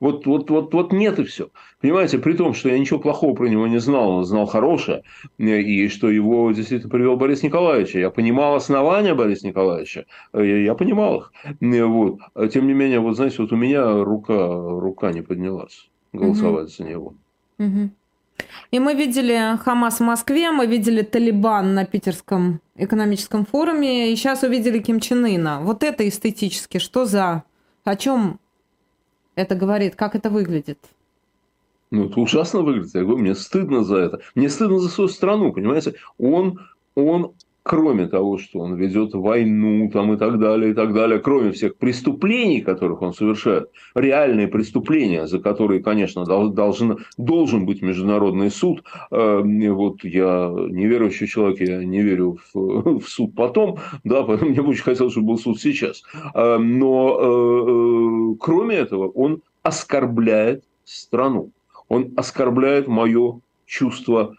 Вот, 0.00 0.26
вот, 0.26 0.50
вот, 0.50 0.72
вот 0.74 0.92
нет 0.92 1.18
и 1.18 1.24
все. 1.24 1.50
Понимаете, 1.80 2.18
при 2.18 2.32
том, 2.32 2.54
что 2.54 2.68
я 2.68 2.78
ничего 2.78 2.98
плохого 2.98 3.34
про 3.34 3.46
него 3.46 3.66
не 3.66 3.78
знал, 3.78 4.10
он 4.10 4.24
знал 4.24 4.46
хорошее, 4.46 5.02
и 5.38 5.88
что 5.88 6.10
его 6.10 6.50
действительно 6.52 6.90
привел 6.90 7.16
Борис 7.16 7.42
Николаевич. 7.42 7.94
Я 7.94 8.10
понимал 8.10 8.56
основания 8.56 9.14
Бориса 9.14 9.46
Николаевича, 9.46 10.06
я, 10.32 10.42
я 10.42 10.74
понимал 10.74 11.18
их. 11.18 11.32
Вот. 11.60 12.18
Тем 12.52 12.66
не 12.66 12.72
менее, 12.72 13.00
вот 13.00 13.16
знаете, 13.16 13.36
вот 13.38 13.52
у 13.52 13.56
меня 13.56 14.02
рука, 14.02 14.34
рука 14.34 15.12
не 15.12 15.22
поднялась 15.22 15.88
голосовать 16.12 16.68
угу. 16.68 16.72
за 16.76 16.84
него. 16.84 17.14
Угу. 17.58 17.90
И 18.70 18.78
мы 18.78 18.94
видели 18.94 19.56
Хамас 19.58 20.00
в 20.00 20.02
Москве, 20.02 20.50
мы 20.50 20.66
видели 20.66 21.02
Талибан 21.02 21.74
на 21.74 21.84
Питерском 21.84 22.60
экономическом 22.74 23.46
форуме, 23.46 24.12
и 24.12 24.16
сейчас 24.16 24.42
увидели 24.42 24.80
Ким 24.80 25.00
Чен 25.00 25.24
Ына. 25.24 25.60
Вот 25.60 25.82
это 25.84 26.08
эстетически, 26.08 26.78
что 26.78 27.04
за... 27.04 27.44
О 27.84 27.96
чем 27.96 28.40
это 29.36 29.54
говорит? 29.54 29.94
Как 29.94 30.16
это 30.16 30.30
выглядит? 30.30 30.78
Ну, 31.90 32.06
это 32.06 32.18
ужасно 32.18 32.62
выглядит. 32.62 32.94
Я 32.94 33.02
говорю, 33.02 33.18
мне 33.18 33.34
стыдно 33.34 33.84
за 33.84 33.96
это. 33.98 34.20
Мне 34.34 34.48
стыдно 34.48 34.78
за 34.78 34.88
свою 34.88 35.08
страну, 35.08 35.52
понимаете? 35.52 35.94
Он, 36.18 36.60
он 36.96 37.34
кроме 37.64 38.06
того, 38.06 38.36
что 38.36 38.60
он 38.60 38.76
ведет 38.76 39.14
войну 39.14 39.90
там, 39.90 40.12
и 40.12 40.16
так 40.18 40.38
далее, 40.38 40.72
и 40.72 40.74
так 40.74 40.92
далее, 40.92 41.18
кроме 41.18 41.50
всех 41.50 41.76
преступлений, 41.76 42.60
которых 42.60 43.00
он 43.00 43.14
совершает, 43.14 43.70
реальные 43.94 44.48
преступления, 44.48 45.26
за 45.26 45.38
которые, 45.40 45.82
конечно, 45.82 46.24
должен, 46.24 46.98
должен 47.16 47.64
быть 47.64 47.80
международный 47.80 48.50
суд. 48.50 48.84
Э, 49.10 49.40
вот 49.42 50.04
я 50.04 50.52
неверующий 50.54 51.26
человек, 51.26 51.60
я 51.60 51.82
не 51.82 52.02
верю 52.02 52.38
в, 52.52 52.98
в 53.00 53.08
суд 53.08 53.34
потом, 53.34 53.78
да, 54.04 54.22
поэтому 54.24 54.50
мне 54.50 54.60
бы 54.60 54.68
очень 54.68 54.84
хотелось, 54.84 55.12
чтобы 55.12 55.28
был 55.28 55.38
суд 55.38 55.58
сейчас. 55.58 56.02
Э, 56.34 56.58
но 56.58 57.18
э, 57.18 58.36
кроме 58.40 58.76
этого, 58.76 59.08
он 59.08 59.40
оскорбляет 59.62 60.64
страну, 60.84 61.50
он 61.88 62.12
оскорбляет 62.14 62.88
мое 62.88 63.40
чувство 63.64 64.36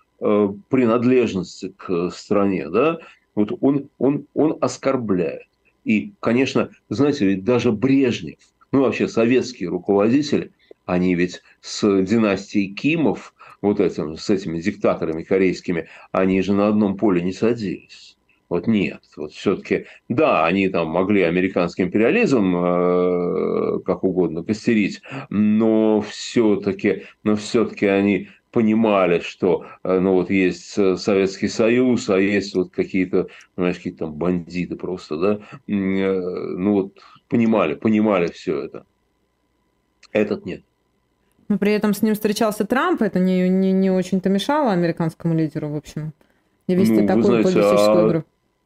принадлежности 0.70 1.74
к 1.76 2.10
стране, 2.10 2.70
да, 2.70 3.00
вот 3.36 3.58
он, 3.62 3.90
он, 3.98 4.26
он 4.34 4.58
оскорбляет. 4.62 5.48
И, 5.84 6.14
конечно, 6.20 6.72
знаете, 6.90 7.26
ведь 7.28 7.44
даже 7.44 7.72
Брежнев, 7.72 8.40
ну 8.72 8.82
вообще 8.82 9.08
советские 9.08 9.70
руководители, 9.70 10.52
они 10.86 11.16
ведь 11.16 11.42
с 11.62 11.82
династией 12.04 12.74
Кимов, 12.74 13.34
вот 13.62 13.80
этим, 13.80 14.18
с 14.18 14.30
этими 14.30 14.60
диктаторами 14.60 15.24
корейскими, 15.24 15.88
они 16.12 16.42
же 16.42 16.54
на 16.54 16.68
одном 16.68 16.98
поле 16.98 17.22
не 17.22 17.34
садились. 17.34 18.18
Вот 18.48 18.68
нет, 18.68 19.02
вот 19.18 19.34
все-таки, 19.34 19.86
да, 20.08 20.46
они 20.46 20.70
там 20.70 20.90
могли 20.90 21.24
американский 21.24 21.82
империализм 21.82 22.56
э, 22.56 23.80
как 23.84 24.04
угодно 24.04 24.44
костерить, 24.44 25.02
но 25.30 26.02
все-таки, 26.02 27.06
но 27.24 27.36
все-таки 27.36 27.88
они 27.88 28.30
понимали, 28.56 29.20
что 29.20 29.66
э, 29.84 30.00
ну, 30.00 30.14
вот 30.14 30.30
есть 30.30 30.78
э, 30.78 30.96
Советский 30.96 31.50
Союз, 31.50 32.10
а 32.10 32.18
есть 32.18 32.56
вот 32.56 32.72
какие-то, 32.72 33.28
знаешь, 33.58 33.76
какие-то 33.76 34.06
там 34.06 34.14
бандиты 34.14 34.78
просто, 34.78 35.18
да, 35.18 35.34
э, 35.34 35.62
ну 35.68 36.72
вот 36.72 36.94
понимали, 37.28 37.74
понимали 37.74 38.32
все 38.32 38.62
это. 38.62 38.86
Этот 40.14 40.46
нет. 40.46 40.64
Но 41.50 41.58
при 41.58 41.74
этом 41.74 41.94
с 41.94 42.02
ним 42.02 42.14
встречался 42.14 42.64
Трамп, 42.66 43.02
это 43.02 43.20
не, 43.20 43.50
не, 43.50 43.74
не 43.74 43.92
очень-то 43.92 44.30
мешало 44.30 44.72
американскому 44.72 45.36
лидеру, 45.36 45.68
в 45.68 45.76
общем, 45.76 46.14
вести 46.70 47.02
ну, 47.02 47.08
такую 47.08 47.24
знаете, 47.24 47.52
политическую 47.52 48.06
а 48.06 48.08
игру. 48.08 48.24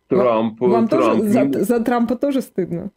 Трамп, 0.07 0.61
Вам 0.61 0.87
Трамп 0.87 0.91
тоже, 0.91 1.21
не... 1.23 1.53
за, 1.53 1.63
за 1.65 1.79
Трампа 1.83 2.15
тоже 2.15 2.41
стыдно? 2.41 2.91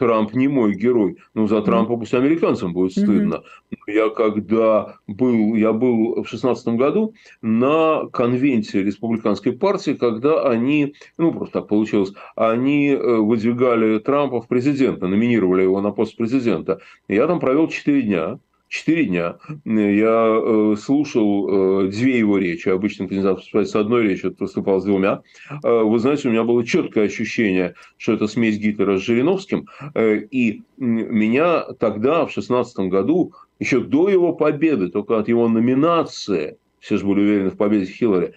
Трамп 0.00 0.32
не 0.32 0.48
мой 0.48 0.74
герой. 0.74 1.18
Ну, 1.34 1.46
за 1.46 1.60
Трампа 1.60 1.94
пусть 1.98 2.14
американцам 2.14 2.72
будет 2.72 2.92
стыдно. 2.92 3.42
Но 3.70 3.92
я 3.92 4.08
когда 4.08 4.96
был, 5.06 5.54
я 5.54 5.74
был 5.74 6.22
в 6.22 6.26
шестнадцатом 6.26 6.78
году 6.78 7.12
на 7.42 8.06
конвенции 8.10 8.82
республиканской 8.82 9.52
партии, 9.52 9.90
когда 9.92 10.48
они, 10.48 10.94
ну, 11.18 11.32
просто 11.32 11.60
так 11.60 11.68
получилось, 11.68 12.14
они 12.34 12.88
э, 12.88 13.16
выдвигали 13.16 13.98
Трампа 13.98 14.40
в 14.40 14.48
президента, 14.48 15.06
номинировали 15.06 15.64
его 15.64 15.82
на 15.82 15.90
пост 15.90 16.16
президента. 16.16 16.80
Я 17.06 17.26
там 17.26 17.38
провел 17.38 17.68
четыре 17.68 18.00
дня. 18.00 18.38
Четыре 18.70 19.06
дня 19.06 19.36
я 19.64 20.40
э, 20.40 20.76
слушал 20.80 21.86
э, 21.86 21.88
две 21.88 22.20
его 22.20 22.38
речи. 22.38 22.68
Обычно 22.68 23.08
кандидат 23.08 23.38
выступает 23.38 23.68
с 23.68 23.74
одной 23.74 24.04
речью, 24.04 24.32
выступал 24.38 24.80
с 24.80 24.84
двумя. 24.84 25.22
Э, 25.64 25.82
вы 25.82 25.98
знаете, 25.98 26.28
у 26.28 26.30
меня 26.30 26.44
было 26.44 26.64
четкое 26.64 27.06
ощущение, 27.06 27.74
что 27.96 28.12
это 28.12 28.28
смесь 28.28 28.58
Гитлера 28.58 28.96
с 28.96 29.02
Жириновским. 29.02 29.66
И 29.98 30.62
меня 30.76 31.64
тогда, 31.80 32.26
в 32.26 32.30
шестнадцатом 32.30 32.90
году, 32.90 33.32
еще 33.58 33.80
до 33.80 34.08
его 34.08 34.34
победы, 34.34 34.88
только 34.88 35.18
от 35.18 35.26
его 35.26 35.48
номинации, 35.48 36.56
все 36.78 36.96
же 36.96 37.04
были 37.04 37.22
уверены 37.22 37.50
в 37.50 37.56
победе 37.56 37.90
Хиллари, 37.90 38.34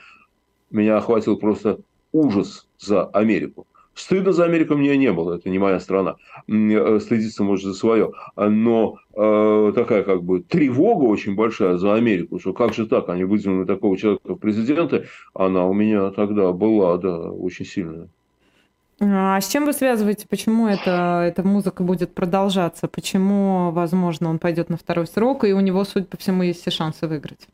меня 0.72 0.98
охватил 0.98 1.38
просто 1.38 1.78
ужас 2.12 2.68
за 2.80 3.06
Америку. 3.06 3.68
Стыдно 3.96 4.34
за 4.34 4.46
Америку 4.46 4.76
мне 4.76 4.98
не 4.98 5.12
было, 5.12 5.36
это 5.36 5.50
не 5.50 5.60
моя 5.60 5.80
страна. 5.80 6.16
Э, 6.48 7.00
стыдиться 7.00 7.44
может 7.44 7.66
за 7.66 7.74
свое. 7.74 8.12
Но 8.36 8.98
э, 9.14 9.72
такая 9.76 10.04
как 10.04 10.24
бы 10.24 10.42
тревога 10.42 11.04
очень 11.04 11.36
большая 11.36 11.78
за 11.78 11.94
Америку, 11.94 12.40
что 12.40 12.54
как 12.54 12.74
же 12.74 12.88
так, 12.88 13.10
они 13.10 13.24
выдвинули 13.24 13.66
такого 13.66 13.96
человека 13.98 14.34
в 14.34 14.38
президенты, 14.38 15.06
она 15.34 15.66
у 15.66 15.74
меня 15.74 16.10
тогда 16.10 16.52
была, 16.52 16.98
да, 16.98 17.18
очень 17.18 17.66
сильная. 17.66 18.10
А 19.00 19.42
с 19.42 19.48
чем 19.50 19.66
вы 19.66 19.74
связываете? 19.74 20.28
Почему 20.28 20.68
это, 20.68 21.24
эта 21.28 21.44
музыка 21.44 21.84
будет 21.84 22.14
продолжаться? 22.14 22.88
Почему, 22.88 23.72
возможно, 23.72 24.30
он 24.30 24.40
пойдет 24.40 24.70
на 24.70 24.78
второй 24.78 25.08
срок, 25.08 25.44
и 25.44 25.54
у 25.54 25.60
него, 25.60 25.84
судя 25.84 26.06
по 26.06 26.18
всему, 26.18 26.44
есть 26.44 26.62
все 26.62 26.72
шансы 26.72 27.08
выиграть? 27.08 27.48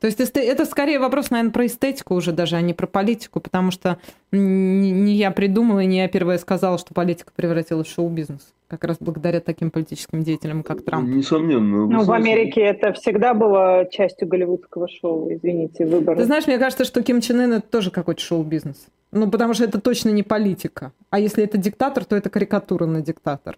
То 0.00 0.06
есть 0.06 0.20
это 0.20 0.64
скорее 0.64 1.00
вопрос, 1.00 1.30
наверное, 1.30 1.52
про 1.52 1.66
эстетику 1.66 2.14
уже 2.14 2.30
даже, 2.30 2.54
а 2.54 2.60
не 2.60 2.72
про 2.72 2.86
политику, 2.86 3.40
потому 3.40 3.72
что 3.72 3.98
не 4.30 5.14
я 5.14 5.32
придумала, 5.32 5.80
и 5.80 5.86
не 5.86 5.98
я 5.98 6.08
первая 6.08 6.38
сказала, 6.38 6.78
что 6.78 6.94
политика 6.94 7.32
превратилась 7.34 7.88
в 7.88 7.92
шоу-бизнес. 7.92 8.54
Как 8.68 8.84
раз 8.84 8.98
благодаря 9.00 9.40
таким 9.40 9.70
политическим 9.70 10.22
деятелям, 10.22 10.62
как 10.62 10.82
Трамп. 10.82 11.08
Несомненно. 11.08 11.86
Ну, 11.86 12.04
в 12.04 12.12
Америке 12.12 12.60
это 12.60 12.92
всегда 12.92 13.34
было 13.34 13.88
частью 13.90 14.28
голливудского 14.28 14.88
шоу, 14.88 15.32
извините, 15.32 15.84
выбор. 15.84 16.16
Ты 16.16 16.24
знаешь, 16.24 16.46
мне 16.46 16.58
кажется, 16.58 16.84
что 16.84 17.02
Ким 17.02 17.20
Чен 17.20 17.40
Ын 17.40 17.52
это 17.54 17.66
тоже 17.66 17.90
какой-то 17.90 18.20
шоу-бизнес. 18.20 18.86
Ну, 19.10 19.28
потому 19.30 19.54
что 19.54 19.64
это 19.64 19.80
точно 19.80 20.10
не 20.10 20.22
политика. 20.22 20.92
А 21.10 21.18
если 21.18 21.42
это 21.42 21.56
диктатор, 21.58 22.04
то 22.04 22.14
это 22.14 22.30
карикатура 22.30 22.84
на 22.86 23.00
диктатора. 23.00 23.56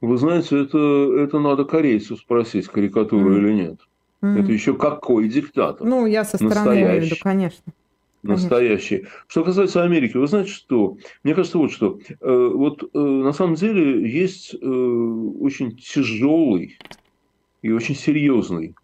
Вы 0.00 0.16
знаете, 0.16 0.62
это, 0.62 0.78
это 0.78 1.38
надо 1.38 1.64
корейцу 1.64 2.16
спросить, 2.16 2.66
карикатура 2.68 3.30
mm. 3.30 3.38
или 3.38 3.52
нет. 3.52 3.80
Mm. 4.22 4.40
Это 4.40 4.52
еще 4.52 4.74
какой 4.74 5.28
диктатор? 5.28 5.86
Ну, 5.86 6.06
я 6.06 6.24
со 6.24 6.36
стороны 6.36 6.54
Настоящий. 6.54 6.86
имею 6.86 7.00
в 7.00 7.04
виду, 7.04 7.16
конечно. 7.22 7.72
Настоящий. 8.22 9.06
Что 9.28 9.44
касается 9.44 9.84
Америки, 9.84 10.16
вы 10.16 10.26
знаете 10.26 10.50
что? 10.50 10.96
Мне 11.22 11.34
кажется, 11.34 11.58
вот 11.58 11.70
что. 11.70 12.00
Э, 12.20 12.50
вот 12.52 12.82
э, 12.82 12.98
на 12.98 13.32
самом 13.32 13.54
деле 13.54 14.10
есть 14.10 14.54
э, 14.54 14.56
очень 14.58 15.76
тяжелый 15.76 16.78
и 17.62 17.70
очень 17.70 17.94
серьезный 17.94 18.74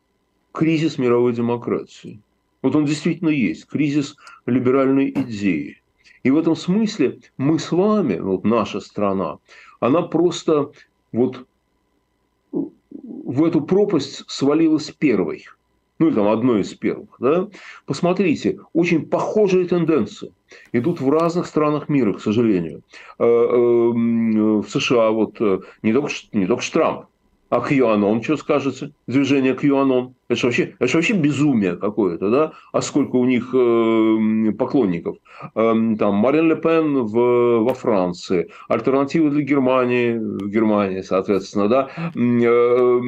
кризис 0.53 0.99
мировой 0.99 1.33
демократии. 1.33 2.21
Вот 2.63 2.77
он 2.77 2.85
действительно 2.85 3.29
есть. 3.29 3.67
Кризис 3.67 4.17
либеральной 4.47 5.11
идеи. 5.11 5.83
И 6.23 6.31
в 6.31 6.39
этом 6.39 6.55
смысле 6.57 7.19
мы 7.37 7.59
с 7.59 7.73
вами, 7.73 8.19
вот 8.19 8.45
наша 8.45 8.81
страна, 8.81 9.39
она 9.81 10.03
просто 10.03 10.71
вот 11.13 11.47
в 13.03 13.45
эту 13.45 13.61
пропасть 13.61 14.25
свалилась 14.29 14.91
первой. 14.91 15.47
Ну, 15.99 16.09
или 16.09 16.15
там 16.15 16.29
одной 16.29 16.63
из 16.63 16.75
первых. 16.75 17.09
Да? 17.21 17.49
Посмотрите, 17.87 18.59
очень 18.73 19.07
похожие 19.07 19.67
тенденции 19.67 20.33
идут 20.73 21.01
в 21.01 21.09
разных 21.09 21.47
странах 21.47 21.89
мира, 21.89 22.15
к 22.15 22.21
сожалению. 22.21 22.83
Э, 23.19 23.25
э, 23.25 23.91
в 24.61 24.67
США 24.69 25.11
вот 25.11 25.41
э, 25.41 25.61
не 25.83 25.93
только, 25.93 26.11
не 26.33 26.47
только 26.47 26.65
Трамп, 26.73 27.07
а 27.49 27.61
QAnon, 27.61 28.23
что 28.23 28.37
скажете? 28.37 28.91
Движение 29.07 29.55
QAnon. 29.55 30.13
Это 30.29 30.47
вообще, 30.47 30.75
это 30.79 30.97
вообще 30.97 31.15
безумие 31.15 31.77
какое-то, 31.77 32.31
да? 32.31 32.53
А 32.73 32.81
сколько 32.81 33.17
у 33.17 33.27
них 33.27 33.55
э, 33.55 34.53
поклонников? 34.53 35.19
Э, 35.55 35.75
там 35.99 36.15
Марин 36.15 36.49
Ле 36.49 36.57
Пен 36.57 37.05
в, 37.05 37.65
во 37.65 37.75
Франции, 37.75 38.49
альтернатива 38.69 39.29
для 39.31 39.43
Германии 39.43 40.15
в 40.17 40.49
Германии, 40.49 41.03
соответственно, 41.03 41.69
да? 41.69 41.89
Э, 41.97 42.99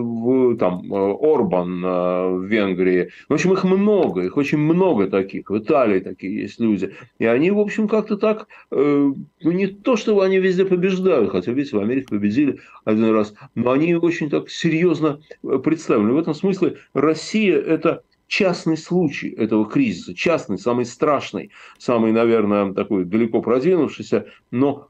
в, 0.00 0.56
там, 0.56 0.92
Орбан 0.92 1.82
в 1.82 2.44
Венгрии. 2.44 3.10
В 3.28 3.34
общем, 3.34 3.52
их 3.52 3.64
много, 3.64 4.22
их 4.22 4.36
очень 4.36 4.58
много 4.58 5.06
таких. 5.06 5.50
В 5.50 5.58
Италии 5.58 6.00
такие 6.00 6.42
есть 6.42 6.58
люди. 6.58 6.92
И 7.18 7.26
они, 7.26 7.50
в 7.52 7.60
общем, 7.60 7.86
как-то 7.86 8.16
так, 8.16 8.48
ну, 8.70 9.14
не 9.42 9.68
то, 9.68 9.96
что 9.96 10.20
они 10.20 10.38
везде 10.38 10.64
побеждают, 10.64 11.30
хотя, 11.30 11.52
видите, 11.52 11.76
в 11.76 11.80
Америке 11.80 12.08
победили 12.10 12.58
один 12.84 13.12
раз, 13.12 13.34
но 13.54 13.70
они 13.70 13.94
очень 13.94 14.30
так 14.30 14.50
серьезно 14.50 15.20
представлены. 15.62 16.12
В 16.12 16.18
этом 16.18 16.34
смысле 16.40 16.78
Россия– 16.94 17.58
это 17.58 18.02
частный 18.26 18.76
случай 18.76 19.30
этого 19.30 19.68
кризиса, 19.68 20.14
частный, 20.14 20.58
самый 20.58 20.84
страшный, 20.84 21.50
самый, 21.78 22.12
наверное, 22.12 22.72
такой 22.72 23.04
далеко 23.04 23.42
продвинувшийся, 23.42 24.26
но 24.50 24.88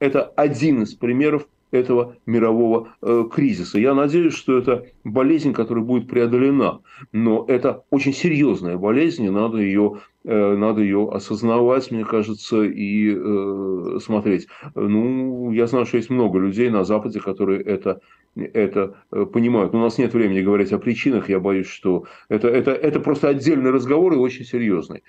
это 0.00 0.24
один 0.24 0.82
из 0.82 0.94
примеров 0.94 1.46
этого 1.70 2.16
мирового 2.26 2.88
э, 3.02 3.24
кризиса. 3.30 3.78
Я 3.78 3.94
надеюсь, 3.94 4.34
что 4.34 4.58
это 4.58 4.86
болезнь, 5.04 5.52
которая 5.52 5.84
будет 5.84 6.08
преодолена, 6.08 6.80
но 7.12 7.44
это 7.48 7.84
очень 7.90 8.12
серьезная 8.12 8.76
болезнь, 8.76 9.24
и 9.24 9.30
надо 9.30 9.58
ее, 9.58 10.00
э, 10.24 10.56
надо 10.56 10.82
ее 10.82 11.08
осознавать, 11.12 11.90
мне 11.90 12.04
кажется, 12.04 12.62
и 12.62 13.14
э, 13.14 13.98
смотреть. 14.02 14.48
Ну, 14.74 15.52
я 15.52 15.66
знаю, 15.66 15.86
что 15.86 15.96
есть 15.96 16.10
много 16.10 16.38
людей 16.38 16.70
на 16.70 16.84
Западе, 16.84 17.20
которые 17.20 17.62
это 17.62 18.00
это 18.36 18.96
э, 19.10 19.26
понимают. 19.26 19.72
Но 19.72 19.80
у 19.80 19.82
нас 19.82 19.98
нет 19.98 20.14
времени 20.14 20.40
говорить 20.40 20.72
о 20.72 20.78
причинах. 20.78 21.28
Я 21.28 21.40
боюсь, 21.40 21.66
что 21.66 22.04
это, 22.28 22.48
это, 22.48 22.70
это 22.70 23.00
просто 23.00 23.28
отдельный 23.28 23.70
разговор 23.70 24.12
и 24.12 24.16
очень 24.16 24.44
серьезный. 24.44 25.02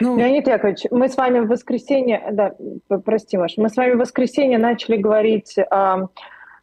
Ну... 0.00 0.16
Леонид 0.16 0.46
Яковлевич, 0.46 0.86
мы 0.90 1.08
с 1.08 1.16
вами 1.16 1.40
в 1.40 1.48
воскресенье, 1.48 2.22
да, 2.32 2.54
прости, 3.04 3.36
Маш, 3.36 3.56
мы 3.56 3.68
с 3.68 3.76
вами 3.76 3.92
в 3.92 3.98
воскресенье 3.98 4.58
начали 4.58 4.96
говорить 4.96 5.56
о, 5.58 6.08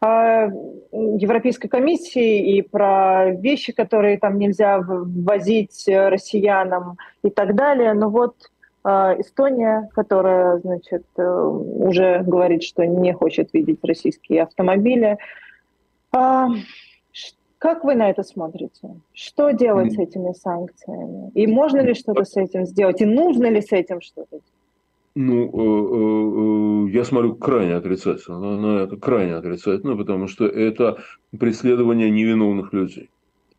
о 0.02 0.48
Европейской 0.92 1.68
комиссии 1.68 2.58
и 2.58 2.62
про 2.62 3.32
вещи, 3.32 3.74
которые 3.74 4.18
там 4.18 4.40
нельзя 4.40 4.80
ввозить 4.80 5.84
россиянам 5.88 6.98
и 7.24 7.30
так 7.30 7.56
далее. 7.56 7.94
Но 7.94 8.10
вот 8.10 8.36
а, 8.90 9.16
Эстония, 9.20 9.90
которая, 9.94 10.60
значит, 10.60 11.04
э, 11.18 11.22
уже 11.22 12.24
говорит, 12.24 12.64
что 12.64 12.86
не 12.86 13.12
хочет 13.12 13.54
видеть 13.54 13.80
российские 13.84 14.44
автомобили. 14.44 15.18
Как 17.58 17.84
вы 17.84 17.96
на 17.96 18.10
это 18.10 18.24
смотрите? 18.24 19.02
Что 19.14 19.52
делать 19.52 19.94
с 19.94 19.98
этими 19.98 20.32
санкциями? 20.34 21.32
И 21.34 21.48
можно 21.48 21.80
ли 21.82 21.94
что-то 21.94 22.24
с 22.24 22.38
этим 22.38 22.66
сделать? 22.66 23.02
И 23.02 23.06
нужно 23.06 23.48
ли 23.50 23.62
с 23.62 23.72
этим 23.72 24.02
что-то 24.02 24.30
делать? 24.30 24.44
Ну, 25.16 26.86
э, 26.86 26.90
э, 26.90 26.96
я 26.96 27.04
смотрю 27.04 27.36
крайне 27.36 27.74
отрицательно 27.74 28.58
на 28.58 28.84
это, 28.84 28.98
крайне 28.98 29.34
отрицательно, 29.34 29.98
потому 29.98 30.28
что 30.28 30.46
это 30.46 31.00
преследование 31.32 32.12
невиновных 32.12 32.72
людей 32.72 33.10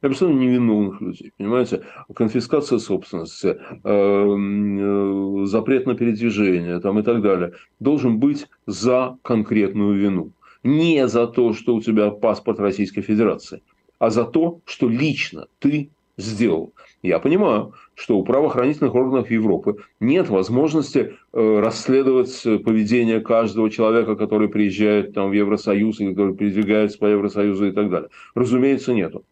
абсолютно 0.00 0.38
невиновных 0.38 1.00
людей, 1.00 1.32
понимаете? 1.36 1.82
Конфискация 2.14 2.78
собственности, 2.78 3.58
э, 3.84 5.44
запрет 5.46 5.86
на 5.86 5.94
передвижение 5.94 6.80
там, 6.80 6.98
и 6.98 7.02
так 7.02 7.20
далее, 7.22 7.52
должен 7.80 8.18
быть 8.18 8.46
за 8.66 9.18
конкретную 9.22 9.98
вину. 9.98 10.32
Не 10.62 11.08
за 11.08 11.26
то, 11.26 11.52
что 11.52 11.74
у 11.74 11.80
тебя 11.80 12.10
паспорт 12.10 12.60
Российской 12.60 13.00
Федерации, 13.00 13.62
а 13.98 14.10
за 14.10 14.24
то, 14.24 14.60
что 14.64 14.88
лично 14.88 15.46
ты 15.58 15.90
сделал. 16.16 16.72
Я 17.02 17.20
понимаю, 17.20 17.74
что 17.94 18.18
у 18.18 18.24
правоохранительных 18.24 18.94
органов 18.94 19.30
Европы 19.30 19.76
нет 20.00 20.28
возможности 20.28 21.14
э, 21.32 21.60
расследовать 21.60 22.42
поведение 22.64 23.20
каждого 23.20 23.70
человека, 23.70 24.16
который 24.16 24.48
приезжает 24.48 25.14
там, 25.14 25.30
в 25.30 25.32
Евросоюз 25.32 26.00
или 26.00 26.10
который 26.10 26.34
передвигается 26.34 26.98
по 26.98 27.06
Евросоюзу 27.06 27.68
и 27.68 27.72
так 27.72 27.88
далее. 27.90 28.08
Разумеется, 28.34 28.92
нету 28.92 29.24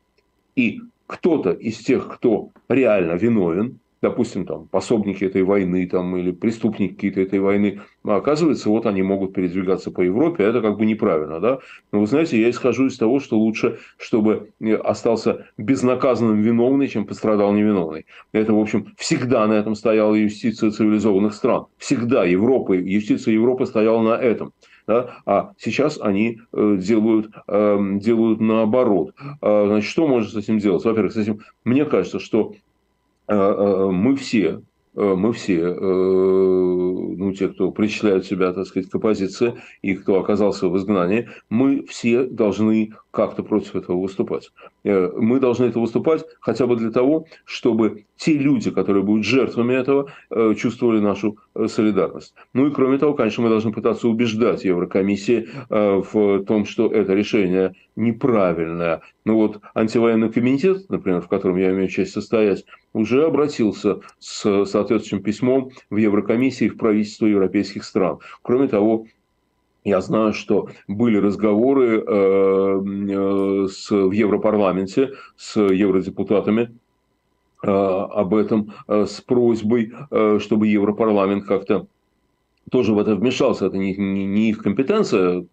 и 0.56 0.80
кто-то 1.06 1.52
из 1.52 1.78
тех, 1.78 2.08
кто 2.08 2.50
реально 2.68 3.12
виновен, 3.12 3.78
допустим, 4.08 4.46
там, 4.46 4.68
пособники 4.68 5.25
этой 5.25 5.42
войны 5.42 5.86
там, 5.88 6.16
или 6.16 6.30
преступники 6.30 6.94
какие-то 6.94 7.20
этой 7.20 7.40
войны, 7.40 7.80
а 8.04 8.16
оказывается, 8.16 8.68
вот 8.68 8.86
они 8.86 9.02
могут 9.02 9.34
передвигаться 9.34 9.90
по 9.90 10.00
Европе, 10.00 10.44
это 10.44 10.60
как 10.60 10.78
бы 10.78 10.86
неправильно. 10.86 11.40
Да? 11.40 11.58
Но 11.90 12.00
вы 12.00 12.06
знаете, 12.06 12.40
я 12.40 12.50
исхожу 12.50 12.86
из 12.86 12.96
того, 12.96 13.18
что 13.18 13.36
лучше, 13.38 13.78
чтобы 13.98 14.50
остался 14.84 15.46
безнаказанным 15.58 16.40
виновный, 16.40 16.86
чем 16.86 17.04
пострадал 17.04 17.52
невиновный. 17.52 18.06
Это, 18.32 18.52
в 18.52 18.60
общем, 18.60 18.94
всегда 18.96 19.44
на 19.48 19.54
этом 19.54 19.75
стояла 19.75 20.14
юстиция 20.14 20.70
цивилизованных 20.70 21.34
стран. 21.34 21.66
Всегда 21.76 22.25
Европа, 22.25 22.75
юстиция 22.75 23.34
Европы 23.34 23.66
стояла 23.66 24.02
на 24.02 24.14
этом 24.22 24.52
да, 24.86 25.18
а 25.26 25.52
сейчас 25.58 25.98
они 26.00 26.40
э, 26.52 26.76
делают, 26.78 27.30
эм, 27.48 27.98
делают 27.98 28.40
наоборот. 28.40 29.14
А, 29.40 29.66
значит, 29.66 29.90
что 29.90 30.06
можно 30.06 30.30
с 30.30 30.36
этим 30.36 30.58
делать? 30.58 30.84
Во-первых, 30.84 31.12
с 31.12 31.16
этим, 31.16 31.40
мне 31.64 31.84
кажется, 31.84 32.20
что 32.20 32.52
э, 32.52 32.54
э, 32.54 32.65
мы 33.28 34.16
все, 34.16 34.62
мы 34.94 35.32
все, 35.32 35.74
ну, 35.74 37.32
те, 37.32 37.48
кто 37.48 37.70
причисляют 37.70 38.24
себя, 38.24 38.52
так 38.52 38.66
сказать, 38.66 38.88
к 38.88 38.94
оппозиции 38.94 39.54
и 39.82 39.94
кто 39.94 40.20
оказался 40.20 40.68
в 40.68 40.76
изгнании, 40.76 41.28
мы 41.50 41.84
все 41.86 42.24
должны 42.24 42.92
как-то 43.10 43.42
против 43.42 43.76
этого 43.76 44.00
выступать. 44.00 44.52
Мы 44.84 45.40
должны 45.40 45.64
это 45.64 45.80
выступать 45.80 46.24
хотя 46.40 46.66
бы 46.66 46.76
для 46.76 46.90
того, 46.90 47.26
чтобы 47.44 48.04
те 48.16 48.34
люди, 48.34 48.70
которые 48.70 49.02
будут 49.02 49.24
жертвами 49.24 49.74
этого, 49.74 50.10
э, 50.30 50.54
чувствовали 50.54 51.00
нашу 51.00 51.38
э, 51.54 51.66
солидарность. 51.68 52.34
Ну 52.52 52.66
и 52.66 52.70
кроме 52.70 52.98
того, 52.98 53.14
конечно, 53.14 53.42
мы 53.42 53.50
должны 53.50 53.72
пытаться 53.72 54.08
убеждать 54.08 54.64
Еврокомиссии 54.64 55.48
э, 55.68 56.02
в 56.12 56.44
том, 56.44 56.64
что 56.64 56.88
это 56.88 57.14
решение 57.14 57.74
неправильное. 57.94 59.02
Ну 59.24 59.36
вот 59.36 59.60
антивоенный 59.74 60.30
комитет, 60.30 60.88
например, 60.88 61.20
в 61.20 61.28
котором 61.28 61.56
я 61.56 61.70
имею 61.72 61.88
честь 61.88 62.12
состоять, 62.12 62.64
уже 62.96 63.26
обратился 63.26 64.00
с 64.18 64.64
соответствующим 64.66 65.22
письмом 65.22 65.70
в 65.90 65.96
Еврокомиссии 65.96 66.66
и 66.66 66.70
в 66.70 66.76
правительство 66.76 67.26
европейских 67.26 67.85
стран. 67.85 68.18
Кроме 68.42 68.68
того, 68.68 69.06
я 69.85 70.00
знаю, 70.00 70.32
что 70.32 70.68
были 70.88 71.16
разговоры 71.18 72.02
э, 72.04 73.66
с, 73.68 73.90
в 73.90 74.11
Европарламенте 74.11 75.12
с 75.37 75.61
евродепутатами 75.61 76.74
Э, 77.62 77.70
об 77.70 78.35
этом 78.35 78.72
э, 78.87 79.06
с 79.06 79.20
просьбой, 79.20 79.92
э, 80.11 80.38
чтобы 80.40 80.68
Европарламент 80.68 81.46
как-то 81.46 81.87
тоже 82.70 82.92
в 82.92 82.98
это 82.98 83.16
вмешался. 83.16 83.66
Это 83.66 83.76
не 83.78 84.50
их 84.50 84.62
компетенция, 84.62 85.46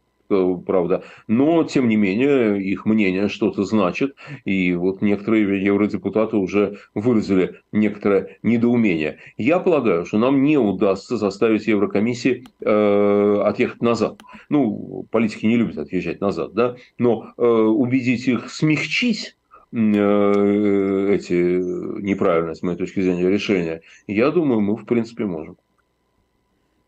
правда. 0.66 1.04
Но, 1.28 1.64
тем 1.64 1.88
не 1.90 1.96
менее, 1.96 2.62
их 2.62 2.86
мнение 2.86 3.28
что-то 3.30 3.64
значит. 3.64 4.16
И 4.46 4.74
вот 4.74 5.02
некоторые 5.02 5.64
евродепутаты 5.64 6.38
уже 6.38 6.78
выразили 6.94 7.62
некоторое 7.72 8.38
недоумение. 8.44 9.18
Я 9.38 9.60
полагаю, 9.60 10.06
что 10.06 10.18
нам 10.18 10.44
не 10.44 10.58
удастся 10.58 11.18
заставить 11.18 11.68
Еврокомиссии 11.68 12.46
э, 12.62 13.42
отъехать 13.46 13.82
назад. 13.82 14.22
Ну, 14.50 15.06
политики 15.12 15.46
не 15.46 15.58
любят 15.58 15.78
отъезжать 15.78 16.22
назад, 16.22 16.54
да. 16.54 16.76
Но 16.98 17.34
э, 17.38 17.44
убедить 17.44 18.28
их 18.28 18.50
смягчить 18.50 19.36
Э, 19.76 21.16
эти 21.16 21.34
неправильные, 21.34 22.54
с 22.54 22.62
моей 22.62 22.78
точки 22.78 23.02
зрения, 23.02 23.28
решения, 23.28 23.82
я 24.06 24.30
думаю, 24.30 24.62
мы, 24.62 24.76
в 24.76 24.86
принципе, 24.86 25.26
можем. 25.26 25.58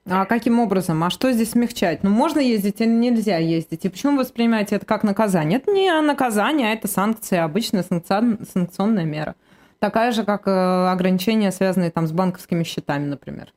А 0.08 0.26
каким 0.26 0.60
образом? 0.60 1.04
А 1.04 1.10
что 1.10 1.32
здесь 1.32 1.52
смягчать? 1.52 2.04
Ну, 2.04 2.12
можно 2.12 2.40
ездить 2.40 2.80
или 2.80 2.90
нельзя 2.90 3.38
ездить? 3.38 3.86
И 3.86 3.90
почему 3.90 4.14
вы 4.14 4.20
воспринимаете 4.20 4.76
это 4.76 4.86
как 4.86 5.04
наказание? 5.04 5.58
Это 5.58 5.72
не 5.72 5.92
наказание, 6.02 6.70
а 6.70 6.74
это 6.74 6.88
санкция, 6.88 7.44
обычная 7.44 7.84
санкционная 7.84 9.06
мера. 9.06 9.36
Такая 9.80 10.12
же, 10.12 10.24
как 10.24 10.48
э, 10.48 10.52
ограничения, 10.52 11.52
связанные 11.52 11.90
там 11.90 12.06
с 12.08 12.12
банковскими 12.12 12.64
счетами, 12.64 13.06
например. 13.06 13.52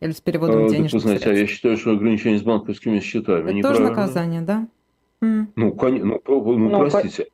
Или 0.00 0.12
с 0.12 0.20
переводом 0.20 0.64
а, 0.64 0.68
денежных 0.68 1.02
знаете, 1.02 1.24
средств. 1.24 1.26
а 1.28 1.40
я 1.40 1.46
считаю, 1.46 1.76
что 1.76 1.92
ограничения 1.92 2.38
с 2.38 2.42
банковскими 2.42 2.98
счетами 3.00 3.60
Это 3.60 3.68
тоже 3.68 3.82
наказание, 3.82 4.40
да? 4.40 4.66
Ну, 5.20 5.72
конечно, 5.72 6.06
ну, 6.06 6.22
ну, 6.26 6.58
ну 6.58 6.78
простите. 6.78 7.26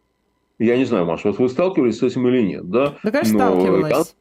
Я 0.59 0.77
не 0.77 0.85
знаю, 0.85 1.07
Маша, 1.07 1.29
вот 1.29 1.39
вы 1.39 1.49
сталкивались 1.49 1.99
с 1.99 2.03
этим 2.03 2.27
или 2.29 2.43
нет, 2.43 2.69
да? 2.69 2.97
Да, 3.05 3.11
конечно, 3.13 3.39
Но 3.39 3.39
сталкивалась. 3.39 4.17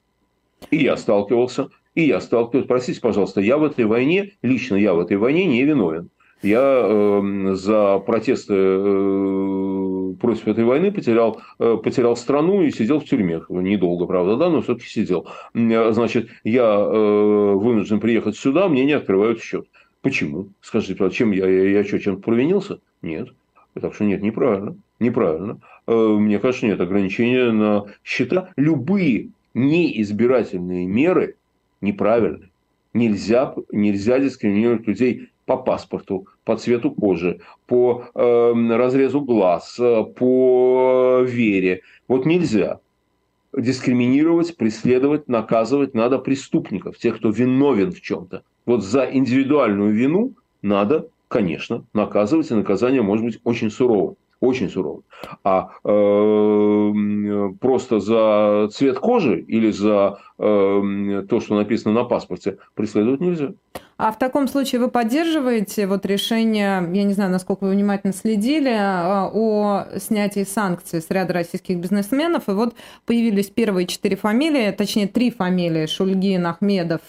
Я, 0.72 0.78
и 0.78 0.84
я 0.84 0.96
сталкивался, 0.96 1.70
и 1.98 2.04
я 2.04 2.22
сталкивался. 2.22 2.68
Простите, 2.68 3.02
пожалуйста, 3.02 3.42
я 3.42 3.58
в 3.58 3.64
этой 3.64 3.86
войне, 3.86 4.34
лично 4.44 4.76
я 4.76 4.94
в 4.94 5.00
этой 5.00 5.18
войне 5.18 5.46
не 5.46 5.64
виновен. 5.64 6.10
Я 6.44 6.62
э, 6.62 7.54
за 7.56 7.98
протесты 7.98 8.54
э, 8.54 10.14
против 10.22 10.48
этой 10.48 10.64
войны 10.64 10.92
потерял, 10.92 11.42
э, 11.58 11.76
потерял 11.84 12.16
страну 12.16 12.62
и 12.62 12.70
сидел 12.70 13.00
в 13.00 13.06
тюрьме. 13.06 13.42
Недолго, 13.50 14.06
правда, 14.06 14.38
да, 14.38 14.50
но 14.52 14.62
все-таки 14.62 14.88
сидел. 14.88 15.28
Значит, 15.56 16.30
я 16.44 16.66
э, 16.66 17.54
вынужден 17.56 18.00
приехать 18.00 18.38
сюда, 18.38 18.70
мне 18.70 18.86
не 18.86 18.94
открывают 18.94 19.42
счет. 19.42 19.66
Почему? 20.04 20.50
Скажите, 20.62 21.10
чем 21.10 21.32
я, 21.32 21.48
я, 21.48 21.80
я 21.80 21.84
что, 21.84 21.98
чем-то 21.98 22.22
провинился? 22.22 22.80
Нет. 23.02 23.30
Так 23.74 23.96
что 23.96 24.04
нет, 24.04 24.22
неправильно. 24.22 24.76
Неправильно. 25.00 25.62
Э, 25.88 25.96
мне 25.96 26.38
кажется, 26.38 26.68
нет 26.68 26.80
ограничения 26.80 27.52
на 27.52 27.86
счета. 28.04 28.50
Любые 28.56 29.30
неизбирательные 29.56 30.86
меры 30.86 31.38
неправильны. 31.82 32.50
Нельзя, 32.94 33.54
нельзя 33.72 34.20
дискриминировать 34.20 34.88
людей 34.88 35.30
по 35.46 35.58
паспорту, 35.58 36.28
по 36.44 36.58
цвету 36.58 36.92
кожи, 36.92 37.40
по 37.68 38.06
э, 38.14 38.54
разрезу 38.76 39.22
глаз, 39.22 39.76
по 40.16 41.22
вере. 41.26 41.82
Вот 42.08 42.26
нельзя 42.26 42.80
дискриминировать, 43.56 44.58
преследовать, 44.58 45.28
наказывать 45.28 45.94
надо 45.94 46.20
преступников, 46.20 46.98
тех, 46.98 47.18
кто 47.18 47.30
виновен 47.30 47.92
в 47.92 48.02
чем-то. 48.02 48.44
Вот 48.66 48.84
за 48.84 49.06
индивидуальную 49.06 49.94
вину 49.94 50.34
надо, 50.62 51.08
конечно, 51.28 51.86
наказывать, 51.94 52.52
и 52.52 52.56
наказание 52.56 53.02
может 53.02 53.26
быть 53.26 53.40
очень 53.44 53.72
суровым 53.72 54.16
очень 54.40 54.70
суровым. 54.70 55.04
А 55.44 55.72
э, 55.84 57.54
просто 57.60 58.00
за 58.00 58.70
цвет 58.72 59.00
кожи 59.00 59.40
или 59.42 59.72
за 59.72 60.20
э, 60.38 61.24
то, 61.30 61.40
что 61.40 61.56
написано 61.56 61.94
на 61.94 62.04
паспорте, 62.04 62.58
преследовать 62.76 63.22
нельзя. 63.22 63.54
А 63.98 64.12
в 64.12 64.20
таком 64.20 64.48
случае 64.48 64.80
вы 64.80 64.90
поддерживаете 64.90 65.88
вот 65.88 66.06
решение, 66.06 66.88
я 66.94 67.04
не 67.04 67.14
знаю, 67.14 67.32
насколько 67.32 67.64
вы 67.64 67.72
внимательно 67.72 68.14
следили, 68.14 68.70
а, 68.70 69.28
о 69.34 69.86
снятии 69.98 70.44
санкций 70.44 71.02
с 71.02 71.10
ряда 71.10 71.34
российских 71.34 71.78
бизнесменов, 71.78 72.48
и 72.48 72.52
вот 72.52 72.76
появились 73.08 73.48
первые 73.48 73.88
четыре 73.88 74.16
фамилии, 74.16 74.70
точнее 74.72 75.08
три 75.08 75.32
фамилии, 75.32 75.88
Шульгин, 75.88 76.46
Ахмедов 76.46 77.02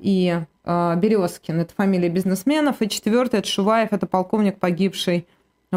и 0.00 0.36
э, 0.64 0.94
Березкин, 0.96 1.60
это 1.60 1.74
фамилии 1.74 2.08
бизнесменов, 2.08 2.82
и 2.82 2.88
четвертый, 2.88 3.38
это 3.38 3.48
Шуваев, 3.48 3.92
это 3.92 4.06
полковник, 4.06 4.58
погибший 4.58 5.28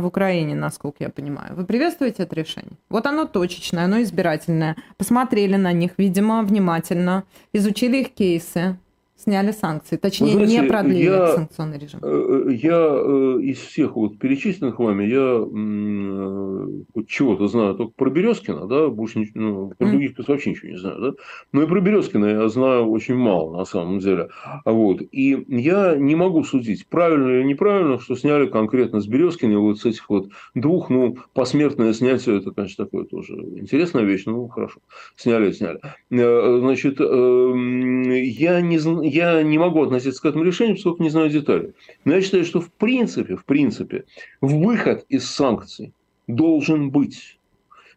в 0.01 0.05
Украине, 0.05 0.55
насколько 0.55 1.03
я 1.03 1.09
понимаю. 1.09 1.55
Вы 1.55 1.65
приветствуете 1.65 2.23
это 2.23 2.35
решение? 2.35 2.77
Вот 2.89 3.05
оно 3.05 3.25
точечное, 3.25 3.85
оно 3.85 4.01
избирательное. 4.01 4.75
Посмотрели 4.97 5.55
на 5.55 5.71
них, 5.71 5.91
видимо, 5.97 6.43
внимательно, 6.43 7.23
изучили 7.53 8.01
их 8.01 8.13
кейсы, 8.13 8.77
сняли 9.25 9.51
санкции, 9.51 9.97
точнее, 9.97 10.33
знаете, 10.33 10.61
не 10.61 10.67
продлили 10.67 11.03
я, 11.03 11.27
санкционный 11.35 11.79
режим? 11.79 11.99
Э, 12.03 12.47
я 12.51 12.77
э, 12.77 13.39
из 13.41 13.57
всех 13.57 13.95
вот 13.95 14.19
перечисленных 14.19 14.77
вами, 14.79 15.03
я 15.05 15.41
э, 15.41 17.03
чего-то 17.07 17.47
знаю 17.47 17.73
только 17.75 17.93
про 17.95 18.09
Березкина, 18.11 18.67
да, 18.67 18.87
больше 18.87 19.25
ну, 19.33 19.71
про 19.77 19.87
других 19.87 20.17
mm. 20.17 20.23
вообще 20.27 20.51
ничего 20.51 20.69
не 20.69 20.77
знаю, 20.77 21.01
да, 21.01 21.13
но 21.51 21.63
и 21.63 21.67
про 21.67 21.81
Березкина 21.81 22.25
я 22.25 22.49
знаю 22.49 22.87
очень 22.89 23.15
мало 23.15 23.57
на 23.57 23.65
самом 23.65 23.97
деле, 23.99 24.29
вот, 24.63 25.01
и 25.11 25.43
я 25.47 25.95
не 25.95 26.15
могу 26.15 26.43
судить, 26.43 26.87
правильно 26.87 27.29
или 27.29 27.43
неправильно, 27.43 27.99
что 27.99 28.15
сняли 28.15 28.45
конкретно 28.45 29.01
с 29.01 29.07
Березкина 29.07 29.59
вот 29.59 29.79
с 29.79 29.85
этих 29.85 30.07
вот 30.07 30.29
двух, 30.53 30.91
ну, 30.91 31.17
посмертное 31.33 31.93
снятие, 31.93 32.37
это, 32.37 32.51
конечно, 32.51 32.85
такое 32.85 33.05
тоже 33.05 33.33
интересная 33.33 34.03
вещь, 34.03 34.23
ну, 34.27 34.47
хорошо, 34.49 34.81
сняли, 35.15 35.51
сняли, 35.51 35.79
значит, 36.11 36.99
я 36.99 38.61
не 38.61 38.77
я 39.15 39.41
не 39.43 39.57
могу 39.57 39.83
относиться 39.83 40.21
к 40.21 40.25
этому 40.25 40.43
решению, 40.43 40.75
поскольку 40.75 41.01
не 41.01 41.09
знаю 41.09 41.29
деталей. 41.29 41.73
Но 42.03 42.15
я 42.15 42.21
считаю, 42.21 42.43
что 42.43 42.59
в 42.59 42.69
принципе, 42.69 43.37
в 43.37 43.45
принципе, 43.45 44.03
выход 44.41 45.05
из 45.07 45.25
санкций 45.29 45.93
должен 46.27 46.89
быть. 46.89 47.39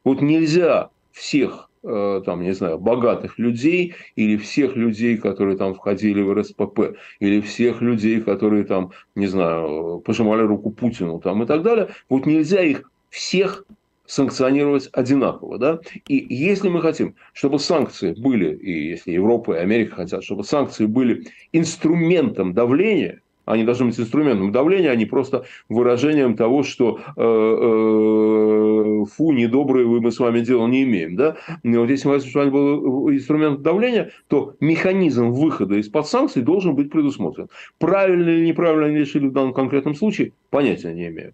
Вот 0.05 0.23
нельзя 0.23 0.91
всех 1.11 1.71
э, 1.83 2.23
там, 2.25 2.43
не 2.43 2.53
знаю, 2.53 2.79
богатых 2.79 3.37
людей 3.37 3.95
или 4.15 4.37
всех 4.37 4.77
людей, 4.77 5.17
которые 5.17 5.57
там 5.57 5.75
входили 5.75 6.23
в 6.23 6.33
РСПП, 6.33 6.97
или 7.19 7.41
всех 7.41 7.83
людей, 7.83 8.21
которые 8.21 8.63
там, 8.63 8.93
не 9.17 9.27
знаю, 9.27 10.01
пожимали 10.05 10.43
руку 10.43 10.71
Путину 10.71 11.19
там 11.21 11.43
и 11.43 11.47
так 11.47 11.63
далее. 11.63 11.89
Вот 12.09 12.27
нельзя 12.27 12.63
их 12.63 12.89
всех 13.11 13.65
санкционировать 14.09 14.88
одинаково. 14.92 15.59
Да? 15.59 15.79
И 16.09 16.27
если 16.35 16.68
мы 16.68 16.81
хотим, 16.81 17.14
чтобы 17.33 17.61
санкции 17.61 18.14
были, 18.14 18.57
и 18.57 18.88
если 18.88 19.12
Европа 19.12 19.53
и 19.53 19.59
Америка 19.59 19.97
хотят, 19.97 20.25
чтобы 20.25 20.42
санкции 20.42 20.87
были 20.87 21.27
инструментом 21.53 22.55
давления, 22.55 23.21
они 23.44 23.64
должны 23.64 23.87
быть 23.87 23.99
инструментом 23.99 24.53
давления, 24.53 24.90
а 24.90 24.97
не 24.97 25.07
просто 25.07 25.44
выражением 25.68 26.37
того, 26.37 26.62
что 26.62 27.01
э, 27.16 27.23
э, 27.23 29.05
фу, 29.07 29.33
недобрые 29.33 29.87
вы 29.87 30.01
мы 30.01 30.12
с 30.12 30.18
вами 30.18 30.40
дело 30.40 30.66
не 30.66 30.83
имеем. 30.85 31.16
Да? 31.16 31.37
И 31.62 31.77
вот 31.77 31.88
если 31.88 32.09
мы 32.09 32.21
хотим, 32.21 32.51
был 32.51 33.11
инструмент 33.11 33.62
давления, 33.62 34.11
то 34.29 34.55
механизм 34.61 35.31
выхода 35.31 35.77
из-под 35.77 36.07
санкций 36.07 36.42
должен 36.42 36.75
быть 36.75 36.90
предусмотрен. 36.90 37.49
Правильно 37.79 38.29
или 38.29 38.47
неправильно 38.47 38.87
они 38.87 38.99
решили 38.99 39.29
в 39.29 39.33
данном 39.33 39.55
конкретном 39.55 39.94
случае, 39.94 40.33
понятия 40.51 40.92
не 40.92 41.09
имею. 41.09 41.33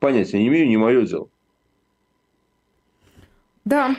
Понятия 0.00 0.38
не 0.38 0.48
имею, 0.48 0.68
не 0.68 0.76
мое 0.76 1.06
дело. 1.06 1.28
Да. 3.64 3.96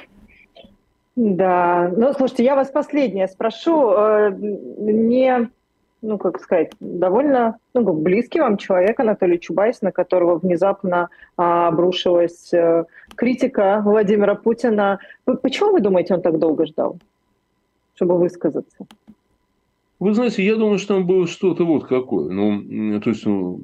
Да, 1.16 1.94
ну, 1.96 2.14
слушайте, 2.14 2.44
я 2.44 2.56
вас 2.56 2.70
последнее 2.70 3.28
спрошу. 3.28 3.92
Э, 3.92 4.32
не, 4.38 5.50
ну, 6.02 6.18
как 6.18 6.42
сказать, 6.42 6.72
довольно 6.80 7.58
ну, 7.74 7.94
близкий 7.94 8.42
вам 8.42 8.58
человек 8.58 9.00
Анатолий 9.00 9.40
Чубайс, 9.40 9.82
на 9.82 9.92
которого 9.92 10.38
внезапно 10.38 11.10
а, 11.38 11.70
обрушилась 11.70 12.54
а, 12.54 12.86
критика 13.16 13.82
Владимира 13.84 14.36
Путина. 14.36 15.00
Почему 15.24 15.72
вы 15.72 15.80
думаете, 15.80 16.16
он 16.16 16.22
так 16.22 16.38
долго 16.38 16.66
ждал, 16.66 17.00
чтобы 17.96 18.18
высказаться? 18.18 18.86
Вы 20.00 20.14
знаете, 20.14 20.44
я 20.44 20.58
думаю, 20.58 20.78
что 20.78 20.96
там 20.96 21.08
было 21.08 21.26
что-то 21.28 21.66
вот 21.66 21.88
какое. 21.88 22.30
Ну, 22.30 23.00
то 23.00 23.10
есть, 23.10 23.26
ну, 23.26 23.62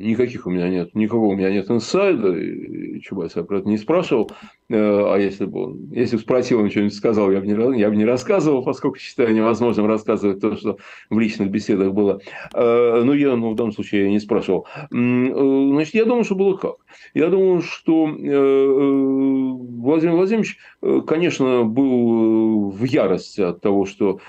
никаких 0.00 0.46
у 0.46 0.50
меня 0.50 0.68
нет, 0.68 0.94
никого 0.94 1.28
у 1.28 1.36
меня 1.36 1.50
нет 1.50 1.70
инсайда. 1.70 2.36
И 2.36 3.00
Чубайс 3.00 3.36
я 3.36 3.44
про 3.44 3.58
это 3.58 3.68
не 3.68 3.78
спрашивал. 3.78 4.30
Э, 4.68 5.14
а 5.14 5.18
если 5.18 5.44
бы 5.44 5.64
он, 5.64 5.90
если 5.92 6.16
бы 6.16 6.22
спросил, 6.22 6.60
он 6.60 6.70
что-нибудь 6.70 6.94
сказал, 6.94 7.30
я 7.30 7.40
бы, 7.40 7.46
не, 7.46 7.80
я 7.80 7.90
бы 7.90 7.96
не 7.96 8.04
рассказывал, 8.04 8.64
поскольку 8.64 8.98
считаю 8.98 9.34
невозможным 9.34 9.86
рассказывать 9.86 10.40
то, 10.40 10.56
что 10.56 10.78
в 11.10 11.18
личных 11.18 11.50
беседах 11.50 11.92
было. 11.92 12.20
Э, 12.54 13.02
но 13.04 13.14
я, 13.14 13.36
ну, 13.36 13.50
в 13.50 13.56
данном 13.56 13.72
случае 13.72 14.04
я 14.04 14.10
не 14.10 14.20
спрашивал. 14.20 14.66
Э, 14.76 14.86
значит, 14.90 15.94
я 15.94 16.04
думаю, 16.04 16.24
что 16.24 16.34
было 16.34 16.56
как. 16.56 16.76
Я 17.14 17.28
думаю, 17.28 17.62
что 17.62 18.06
Владимир 18.06 20.14
Владимирович, 20.14 20.58
конечно, 21.06 21.64
был 21.64 22.70
в 22.70 22.84
ярости 22.84 23.40
от 23.40 23.60
того, 23.60 23.84
что 23.86 24.20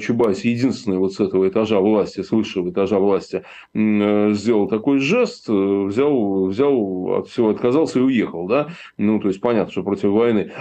Чубайс 0.00 0.44
единственный 0.44 0.98
вот 0.98 1.14
с 1.14 1.20
этого 1.20 1.48
этажа 1.48 1.80
власти, 1.80 2.22
с 2.22 2.30
высшего 2.30 2.70
этажа 2.70 2.98
власти, 2.98 3.44
сделал 3.74 4.68
такой 4.68 4.98
жест, 4.98 5.48
взял, 5.48 6.46
взял 6.46 7.18
от 7.18 7.28
всего 7.28 7.50
отказался 7.50 7.98
и 7.98 8.02
уехал. 8.02 8.46
Да? 8.46 8.68
Ну, 8.96 9.20
то 9.20 9.28
есть, 9.28 9.40
понятно, 9.40 9.72
что 9.72 9.82
против 9.82 10.10
войны. 10.10 10.52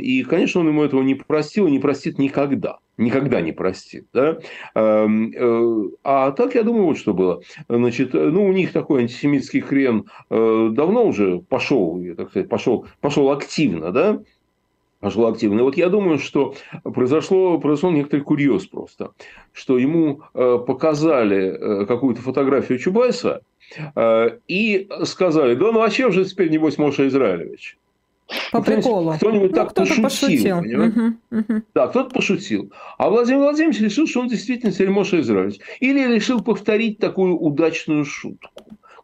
И, 0.00 0.24
конечно, 0.24 0.60
он 0.60 0.68
ему 0.68 0.82
этого 0.82 1.02
не 1.02 1.14
простил 1.14 1.66
и 1.66 1.70
не 1.70 1.78
простит 1.78 2.18
никогда. 2.18 2.78
Никогда 2.98 3.40
не 3.40 3.52
простит. 3.52 4.06
Да? 4.12 4.38
Э, 4.74 5.06
а 6.04 6.30
так, 6.32 6.54
я 6.54 6.62
думаю, 6.62 6.84
вот 6.84 6.98
что 6.98 7.14
было. 7.14 7.40
Значит, 7.68 8.12
ну, 8.12 8.46
у 8.46 8.52
них 8.52 8.72
такой 8.72 9.02
антисемитский 9.02 9.60
хрен 9.60 10.04
э, 10.28 10.68
давно 10.72 11.06
уже 11.06 11.38
пошел, 11.40 12.02
так 12.16 12.30
сказать, 12.30 12.48
пошел, 12.48 12.86
пошел 13.00 13.30
активно, 13.30 13.92
да, 13.92 14.20
пошел 15.02 15.26
активно. 15.26 15.60
И 15.60 15.62
вот 15.62 15.76
я 15.76 15.90
думаю, 15.90 16.18
что 16.18 16.54
произошло, 16.82 17.58
произошел 17.58 17.90
некоторый 17.90 18.20
курьез 18.20 18.66
просто, 18.66 19.10
что 19.52 19.76
ему 19.76 20.22
э, 20.32 20.58
показали 20.66 21.84
какую-то 21.86 22.22
фотографию 22.22 22.78
Чубайса 22.78 23.42
и 24.48 24.88
сказали, 25.04 25.54
да 25.54 25.72
ну 25.72 25.82
а 25.82 25.90
чем 25.90 26.12
же 26.12 26.24
теперь, 26.24 26.50
небось, 26.50 26.78
Моша 26.78 27.06
Израилевич? 27.08 27.78
По 28.50 28.62
приколу. 28.62 29.12
Кто-нибудь 29.14 29.50
ну, 29.50 29.56
так 29.56 29.70
кто 29.70 29.82
пошутил. 29.82 30.02
пошутил. 30.02 30.58
Угу, 30.58 31.38
угу. 31.38 31.62
Да, 31.74 31.88
кто-то 31.88 32.10
пошутил. 32.10 32.72
А 32.98 33.10
Владимир 33.10 33.40
Владимирович 33.40 33.80
решил, 33.80 34.06
что 34.06 34.20
он 34.20 34.28
действительно 34.28 34.72
Сельмоша 34.72 35.20
Израилевич. 35.20 35.60
Или 35.80 36.14
решил 36.14 36.42
повторить 36.42 36.98
такую 36.98 37.36
удачную 37.36 38.04
шутку. 38.04 38.50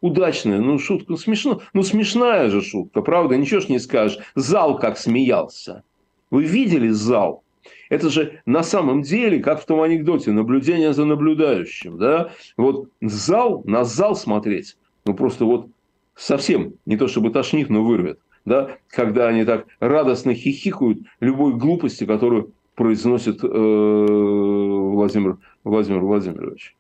Удачная, 0.01 0.61
ну 0.61 0.79
шутка 0.79 1.17
смешно, 1.17 1.61
ну 1.73 1.83
смешная 1.83 2.51
же 2.51 2.63
шутка, 2.63 3.03
правда, 3.03 3.37
ничего 3.37 3.59
ж 3.61 3.69
не 3.69 3.81
скажешь. 3.81 4.19
Зал 4.37 4.79
как 4.79 4.97
смеялся. 4.97 5.83
Вы 6.31 6.45
видели 6.45 6.88
зал? 6.88 7.43
Это 7.91 8.11
же 8.11 8.41
на 8.47 8.62
самом 8.62 9.03
деле, 9.03 9.41
как 9.41 9.62
в 9.62 9.67
том 9.67 9.81
анекдоте, 9.81 10.33
наблюдение 10.33 10.93
за 10.93 11.05
наблюдающим. 11.05 11.99
Да? 11.99 12.31
Вот 12.57 12.88
зал, 13.01 13.62
на 13.64 13.85
зал 13.85 14.14
смотреть, 14.14 14.77
ну 15.05 15.14
просто 15.14 15.45
вот 15.45 15.69
совсем 16.14 16.75
не 16.87 16.97
то 16.97 17.09
чтобы 17.09 17.31
тошнит, 17.31 17.71
но 17.71 17.83
вырвет 17.83 18.19
да, 18.49 18.71
когда 18.88 19.29
они 19.29 19.45
так 19.45 19.67
радостно 19.79 20.35
хихикают 20.35 21.01
любой 21.21 21.55
глупости, 21.55 22.05
которую 22.05 22.53
произносит 22.75 23.43
э, 23.43 23.47
Владимир, 23.47 25.38
Владимир 25.64 26.01
Владимирович. 26.01 26.75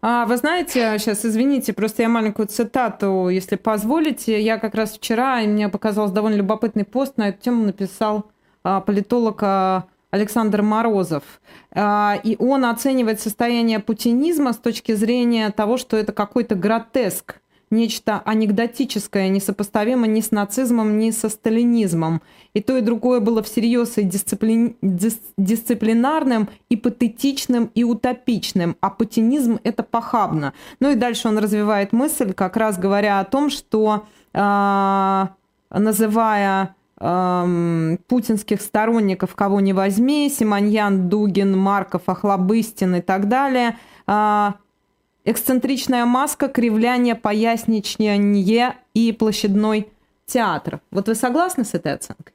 А, 0.00 0.26
вы 0.26 0.36
знаете, 0.36 0.96
сейчас, 0.98 1.24
извините, 1.24 1.72
просто 1.72 2.02
я 2.02 2.08
маленькую 2.08 2.46
цитату, 2.48 3.28
если 3.28 3.56
позволите. 3.56 4.40
Я 4.40 4.58
как 4.58 4.74
раз 4.74 4.94
вчера, 4.94 5.40
и 5.42 5.46
мне 5.46 5.68
показался 5.68 6.14
довольно 6.14 6.36
любопытный 6.36 6.84
пост 6.84 7.16
на 7.16 7.28
эту 7.28 7.42
тему, 7.42 7.64
написал 7.64 8.30
политолог 8.84 9.38
а, 9.42 9.84
Александр 10.10 10.62
Морозов. 10.62 11.22
А, 11.72 12.18
и 12.22 12.36
он 12.38 12.64
оценивает 12.64 13.20
состояние 13.20 13.78
путинизма 13.78 14.52
с 14.52 14.58
точки 14.58 14.94
зрения 14.94 15.50
того, 15.50 15.76
что 15.76 15.96
это 15.96 16.12
какой-то 16.12 16.54
гротеск 16.54 17.40
нечто 17.70 18.22
анекдотическое, 18.24 19.28
несопоставимо 19.28 20.06
ни 20.06 20.20
с 20.20 20.30
нацизмом, 20.30 20.98
ни 20.98 21.10
со 21.10 21.28
сталинизмом. 21.28 22.22
И 22.54 22.62
то, 22.62 22.76
и 22.76 22.80
другое 22.80 23.20
было 23.20 23.42
всерьез 23.42 23.98
и 23.98 24.02
дисциплин... 24.02 24.76
дис... 24.80 25.20
дисциплинарным, 25.36 26.48
и 26.70 26.76
патетичным, 26.76 27.70
и 27.74 27.84
утопичным. 27.84 28.76
А 28.80 28.90
путинизм– 28.90 29.58
это 29.64 29.82
похабно. 29.82 30.54
Ну 30.80 30.90
и 30.90 30.94
дальше 30.94 31.28
он 31.28 31.38
развивает 31.38 31.92
мысль, 31.92 32.32
как 32.32 32.56
раз 32.56 32.78
говоря 32.78 33.20
о 33.20 33.24
том, 33.24 33.50
что 33.50 34.04
называя 35.70 36.74
путинских 36.98 38.60
сторонников 38.60 39.34
кого 39.34 39.60
не 39.60 39.72
возьми, 39.72 40.28
Симоньян, 40.28 41.08
Дугин, 41.08 41.56
Марков, 41.56 42.02
Охлобыстин 42.06 42.96
и 42.96 43.00
так 43.00 43.28
далее 43.28 43.78
э,– 44.06 44.52
эксцентричная 45.28 46.06
маска, 46.06 46.48
кривляние, 46.48 47.14
поясничание 47.14 48.76
и 48.94 49.12
площадной 49.12 49.88
театр. 50.24 50.80
Вот 50.90 51.08
вы 51.08 51.14
согласны 51.14 51.64
с 51.64 51.74
этой 51.74 51.92
оценкой? 51.94 52.34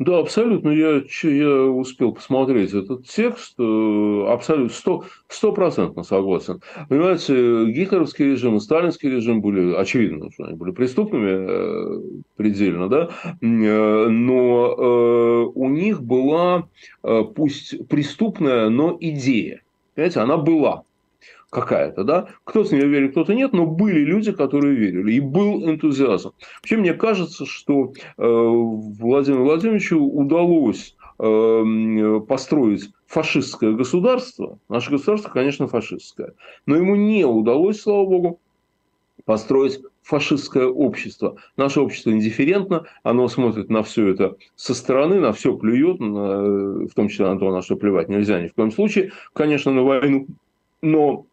Да, 0.00 0.18
абсолютно. 0.18 0.70
Я, 0.70 1.02
я 1.24 1.62
успел 1.64 2.12
посмотреть 2.12 2.72
этот 2.72 3.06
текст. 3.06 3.54
Э, 3.58 4.24
абсолютно. 4.28 5.02
Стопроцентно 5.28 6.04
согласен. 6.04 6.62
Понимаете, 6.88 7.66
гитлеровский 7.70 8.30
режим 8.30 8.56
и 8.56 8.60
сталинский 8.60 9.10
режим 9.10 9.42
были, 9.42 9.74
очевидно, 9.74 10.30
что 10.32 10.44
они 10.44 10.56
были 10.56 10.70
преступными 10.70 11.30
э, 11.30 12.00
предельно, 12.36 12.88
да, 12.88 13.10
э, 13.42 14.08
но 14.08 15.50
у 15.54 15.68
них 15.68 16.02
была, 16.02 16.68
пусть 17.02 17.86
преступная, 17.88 18.70
но 18.70 18.96
идея. 18.98 19.60
Понимаете, 19.94 20.20
она 20.20 20.38
была 20.38 20.84
какая-то, 21.50 22.04
да. 22.04 22.28
Кто-то 22.44 22.70
в 22.70 22.72
нее 22.72 22.86
верит, 22.86 23.10
кто-то 23.10 23.34
нет, 23.34 23.52
но 23.52 23.66
были 23.66 24.00
люди, 24.00 24.32
которые 24.32 24.74
верили, 24.74 25.12
и 25.12 25.20
был 25.20 25.68
энтузиазм. 25.68 26.32
Вообще, 26.58 26.76
мне 26.76 26.94
кажется, 26.94 27.44
что 27.44 27.92
э, 28.16 28.22
Владимиру 28.24 29.44
Владимировичу 29.44 29.98
удалось 29.98 30.96
э, 31.18 32.20
построить 32.26 32.90
фашистское 33.06 33.72
государство. 33.72 34.58
Наше 34.68 34.92
государство, 34.92 35.28
конечно, 35.30 35.66
фашистское. 35.66 36.34
Но 36.66 36.76
ему 36.76 36.94
не 36.94 37.24
удалось, 37.24 37.80
слава 37.80 38.06
богу, 38.06 38.40
построить 39.24 39.80
фашистское 40.02 40.66
общество. 40.66 41.36
Наше 41.56 41.80
общество 41.80 42.10
индифферентно, 42.10 42.86
оно 43.02 43.28
смотрит 43.28 43.70
на 43.70 43.82
все 43.82 44.08
это 44.08 44.36
со 44.56 44.74
стороны, 44.74 45.20
на 45.20 45.32
все 45.32 45.56
плюет, 45.56 46.00
на, 46.00 46.86
в 46.86 46.94
том 46.94 47.08
числе 47.08 47.26
на 47.26 47.38
то, 47.38 47.50
на 47.52 47.62
что 47.62 47.76
плевать 47.76 48.08
нельзя 48.08 48.40
ни 48.40 48.48
в 48.48 48.54
коем 48.54 48.70
случае, 48.70 49.12
конечно, 49.32 49.72
на 49.72 49.82
войну. 49.82 50.26
Но 50.82 51.26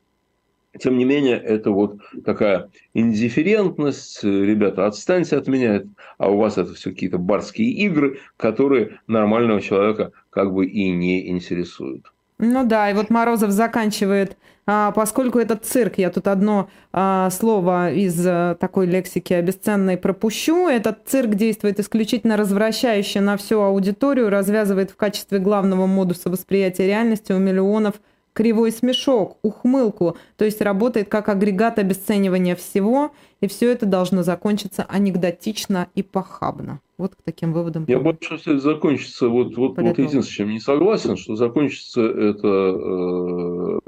тем 0.79 0.97
не 0.97 1.05
менее, 1.05 1.37
это 1.37 1.71
вот 1.71 1.99
такая 2.25 2.69
индифферентность, 2.93 4.23
ребята, 4.23 4.85
отстаньте 4.85 5.37
от 5.37 5.47
меня, 5.47 5.83
а 6.17 6.29
у 6.29 6.37
вас 6.37 6.57
это 6.57 6.73
все 6.73 6.91
какие-то 6.91 7.17
барские 7.17 7.71
игры, 7.71 8.19
которые 8.37 8.99
нормального 9.07 9.61
человека 9.61 10.11
как 10.29 10.53
бы 10.53 10.65
и 10.65 10.89
не 10.91 11.29
интересуют. 11.29 12.11
Ну 12.39 12.65
да, 12.65 12.91
и 12.91 12.93
вот 12.93 13.09
Морозов 13.09 13.49
заканчивает, 13.49 14.37
а, 14.67 14.91
поскольку 14.91 15.39
этот 15.39 15.65
цирк, 15.65 15.97
я 15.97 16.11
тут 16.11 16.27
одно 16.27 16.69
а, 16.93 17.31
слово 17.31 17.91
из 17.91 18.23
а, 18.27 18.53
такой 18.55 18.85
лексики 18.85 19.33
обесценной 19.33 19.97
пропущу, 19.97 20.67
этот 20.67 21.07
цирк 21.07 21.33
действует 21.33 21.79
исключительно 21.79 22.37
развращающе 22.37 23.21
на 23.21 23.37
всю 23.37 23.61
аудиторию, 23.61 24.29
развязывает 24.29 24.91
в 24.91 24.97
качестве 24.97 25.39
главного 25.39 25.87
модуса 25.87 26.29
восприятия 26.29 26.85
реальности 26.85 27.31
у 27.31 27.39
миллионов 27.39 27.95
кривой 28.37 28.71
смешок, 28.71 29.39
ухмылку, 29.41 30.15
то 30.35 30.45
есть 30.45 30.61
работает 30.61 31.09
как 31.09 31.27
агрегат 31.27 31.79
обесценивания 31.79 32.55
всего, 32.55 33.11
и 33.41 33.47
все 33.47 33.71
это 33.71 33.87
должно 33.87 34.21
закончиться 34.21 34.85
анекдотично 34.87 35.87
и 35.95 36.03
похабно. 36.03 36.79
Вот 36.99 37.15
к 37.15 37.23
таким 37.23 37.51
выводам. 37.51 37.85
Я 37.87 37.97
больше 37.97 38.37
всего 38.37 38.59
закончится, 38.59 39.27
вот, 39.27 39.57
вот, 39.57 39.77
вот 39.77 39.97
единственное, 39.97 40.21
с 40.21 40.27
чем 40.27 40.49
не 40.49 40.59
согласен, 40.59 41.17
что 41.17 41.35
закончится 41.35 42.03
это 42.03 42.47
э, 42.47 43.79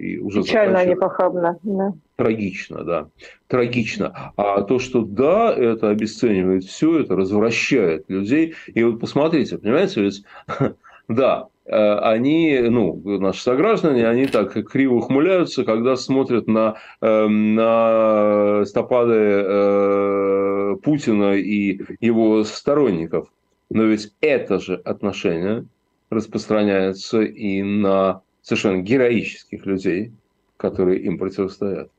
и 0.00 0.18
уже 0.18 0.42
Печально, 0.42 0.80
а 0.80 0.84
не 0.84 0.96
похабно. 0.96 1.60
Да. 1.62 1.92
Трагично, 2.16 2.82
да. 2.82 3.08
Трагично. 3.46 4.32
А 4.36 4.62
то, 4.62 4.80
что 4.80 5.02
да, 5.02 5.54
это 5.54 5.90
обесценивает 5.90 6.64
все, 6.64 6.98
это 6.98 7.14
развращает 7.14 8.06
людей. 8.08 8.54
И 8.66 8.82
вот 8.82 8.98
посмотрите, 8.98 9.58
понимаете, 9.58 10.02
ведь 10.02 10.24
да, 11.08 11.48
они, 11.70 12.58
ну, 12.60 13.00
наши 13.20 13.42
сограждане, 13.42 14.08
они 14.08 14.26
так 14.26 14.52
криво 14.68 14.94
ухмыляются, 14.94 15.64
когда 15.64 15.96
смотрят 15.96 16.46
на, 16.48 16.76
эм, 17.00 17.54
на 17.54 18.64
стопады 18.64 19.14
э, 19.14 20.76
Путина 20.82 21.34
и 21.34 21.80
его 22.00 22.44
сторонников. 22.44 23.28
Но 23.70 23.84
ведь 23.84 24.12
это 24.20 24.58
же 24.58 24.74
отношение 24.74 25.66
распространяется 26.10 27.22
и 27.22 27.62
на 27.62 28.22
совершенно 28.42 28.82
героических 28.82 29.64
людей, 29.64 30.12
которые 30.56 31.00
им 31.00 31.16
противостоят. 31.16 31.90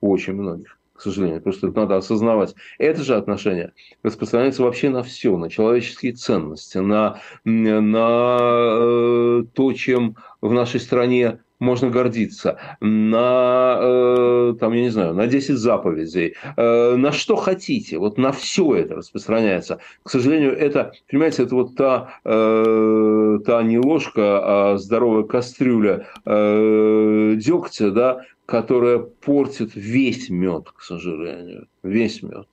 Очень 0.00 0.34
многих 0.34 0.78
к 1.00 1.02
сожалению. 1.02 1.40
Просто 1.40 1.68
это 1.68 1.80
надо 1.80 1.96
осознавать. 1.96 2.54
Это 2.78 3.02
же 3.02 3.16
отношение 3.16 3.72
распространяется 4.02 4.62
вообще 4.62 4.90
на 4.90 5.02
все, 5.02 5.34
на 5.38 5.48
человеческие 5.48 6.12
ценности, 6.12 6.76
на, 6.76 7.20
на 7.44 8.38
э, 8.40 9.44
то, 9.54 9.72
чем 9.72 10.16
в 10.42 10.52
нашей 10.52 10.78
стране 10.78 11.40
можно 11.58 11.90
гордиться, 11.90 12.58
на, 12.80 13.78
э, 13.80 14.54
там, 14.60 14.72
я 14.74 14.82
не 14.82 14.88
знаю, 14.90 15.14
на 15.14 15.26
10 15.26 15.56
заповедей, 15.56 16.34
э, 16.56 16.96
на 16.96 17.12
что 17.12 17.36
хотите, 17.36 17.98
вот 17.98 18.18
на 18.18 18.32
все 18.32 18.74
это 18.74 18.96
распространяется. 18.96 19.78
К 20.02 20.10
сожалению, 20.10 20.56
это, 20.56 20.92
понимаете, 21.10 21.44
это 21.44 21.54
вот 21.54 21.76
та, 21.76 22.20
э, 22.24 23.38
та 23.46 23.62
не 23.62 23.78
ложка, 23.78 24.72
а 24.72 24.76
здоровая 24.78 25.24
кастрюля 25.24 26.06
э, 26.26 27.34
дегтя, 27.36 27.90
да, 27.90 28.22
которая 28.50 28.98
портит 28.98 29.76
весь 29.76 30.28
мед, 30.28 30.70
к 30.72 30.82
сожалению. 30.82 31.68
Весь 31.84 32.20
мед. 32.22 32.48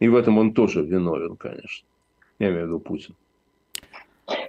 И 0.00 0.08
в 0.08 0.16
этом 0.16 0.38
он 0.38 0.54
тоже 0.54 0.82
виновен, 0.82 1.36
конечно. 1.36 1.86
Я 2.38 2.48
имею 2.48 2.64
в 2.64 2.66
виду 2.68 2.80
Путин. 2.80 3.14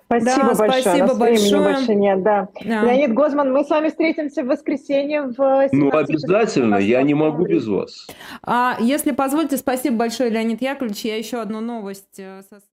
Спасибо 0.06 0.50
да, 0.50 0.56
большое. 0.56 0.82
Спасибо 0.82 1.16
большое. 1.16 1.62
больше 1.62 1.96
нет, 1.96 2.24
да. 2.24 2.48
да. 2.64 2.84
Леонид 2.84 3.14
Гозман, 3.14 3.52
мы 3.52 3.66
с 3.66 3.70
вами 3.70 3.90
встретимся 3.90 4.44
в 4.44 4.48
воскресенье 4.48 5.24
в 5.24 5.70
Ну, 5.72 5.90
обязательно, 5.92 6.76
я 6.76 7.02
не 7.02 7.14
могу 7.14 7.46
без 7.46 7.68
вас. 7.68 8.08
А, 8.44 8.78
если 8.80 9.12
позволите, 9.12 9.58
спасибо 9.58 9.98
большое, 9.98 10.30
Леонид 10.30 10.62
Яковлевич. 10.62 11.04
Я 11.06 11.18
еще 11.18 11.42
одну 11.42 11.60
новость 11.60 12.18
э, 12.20 12.44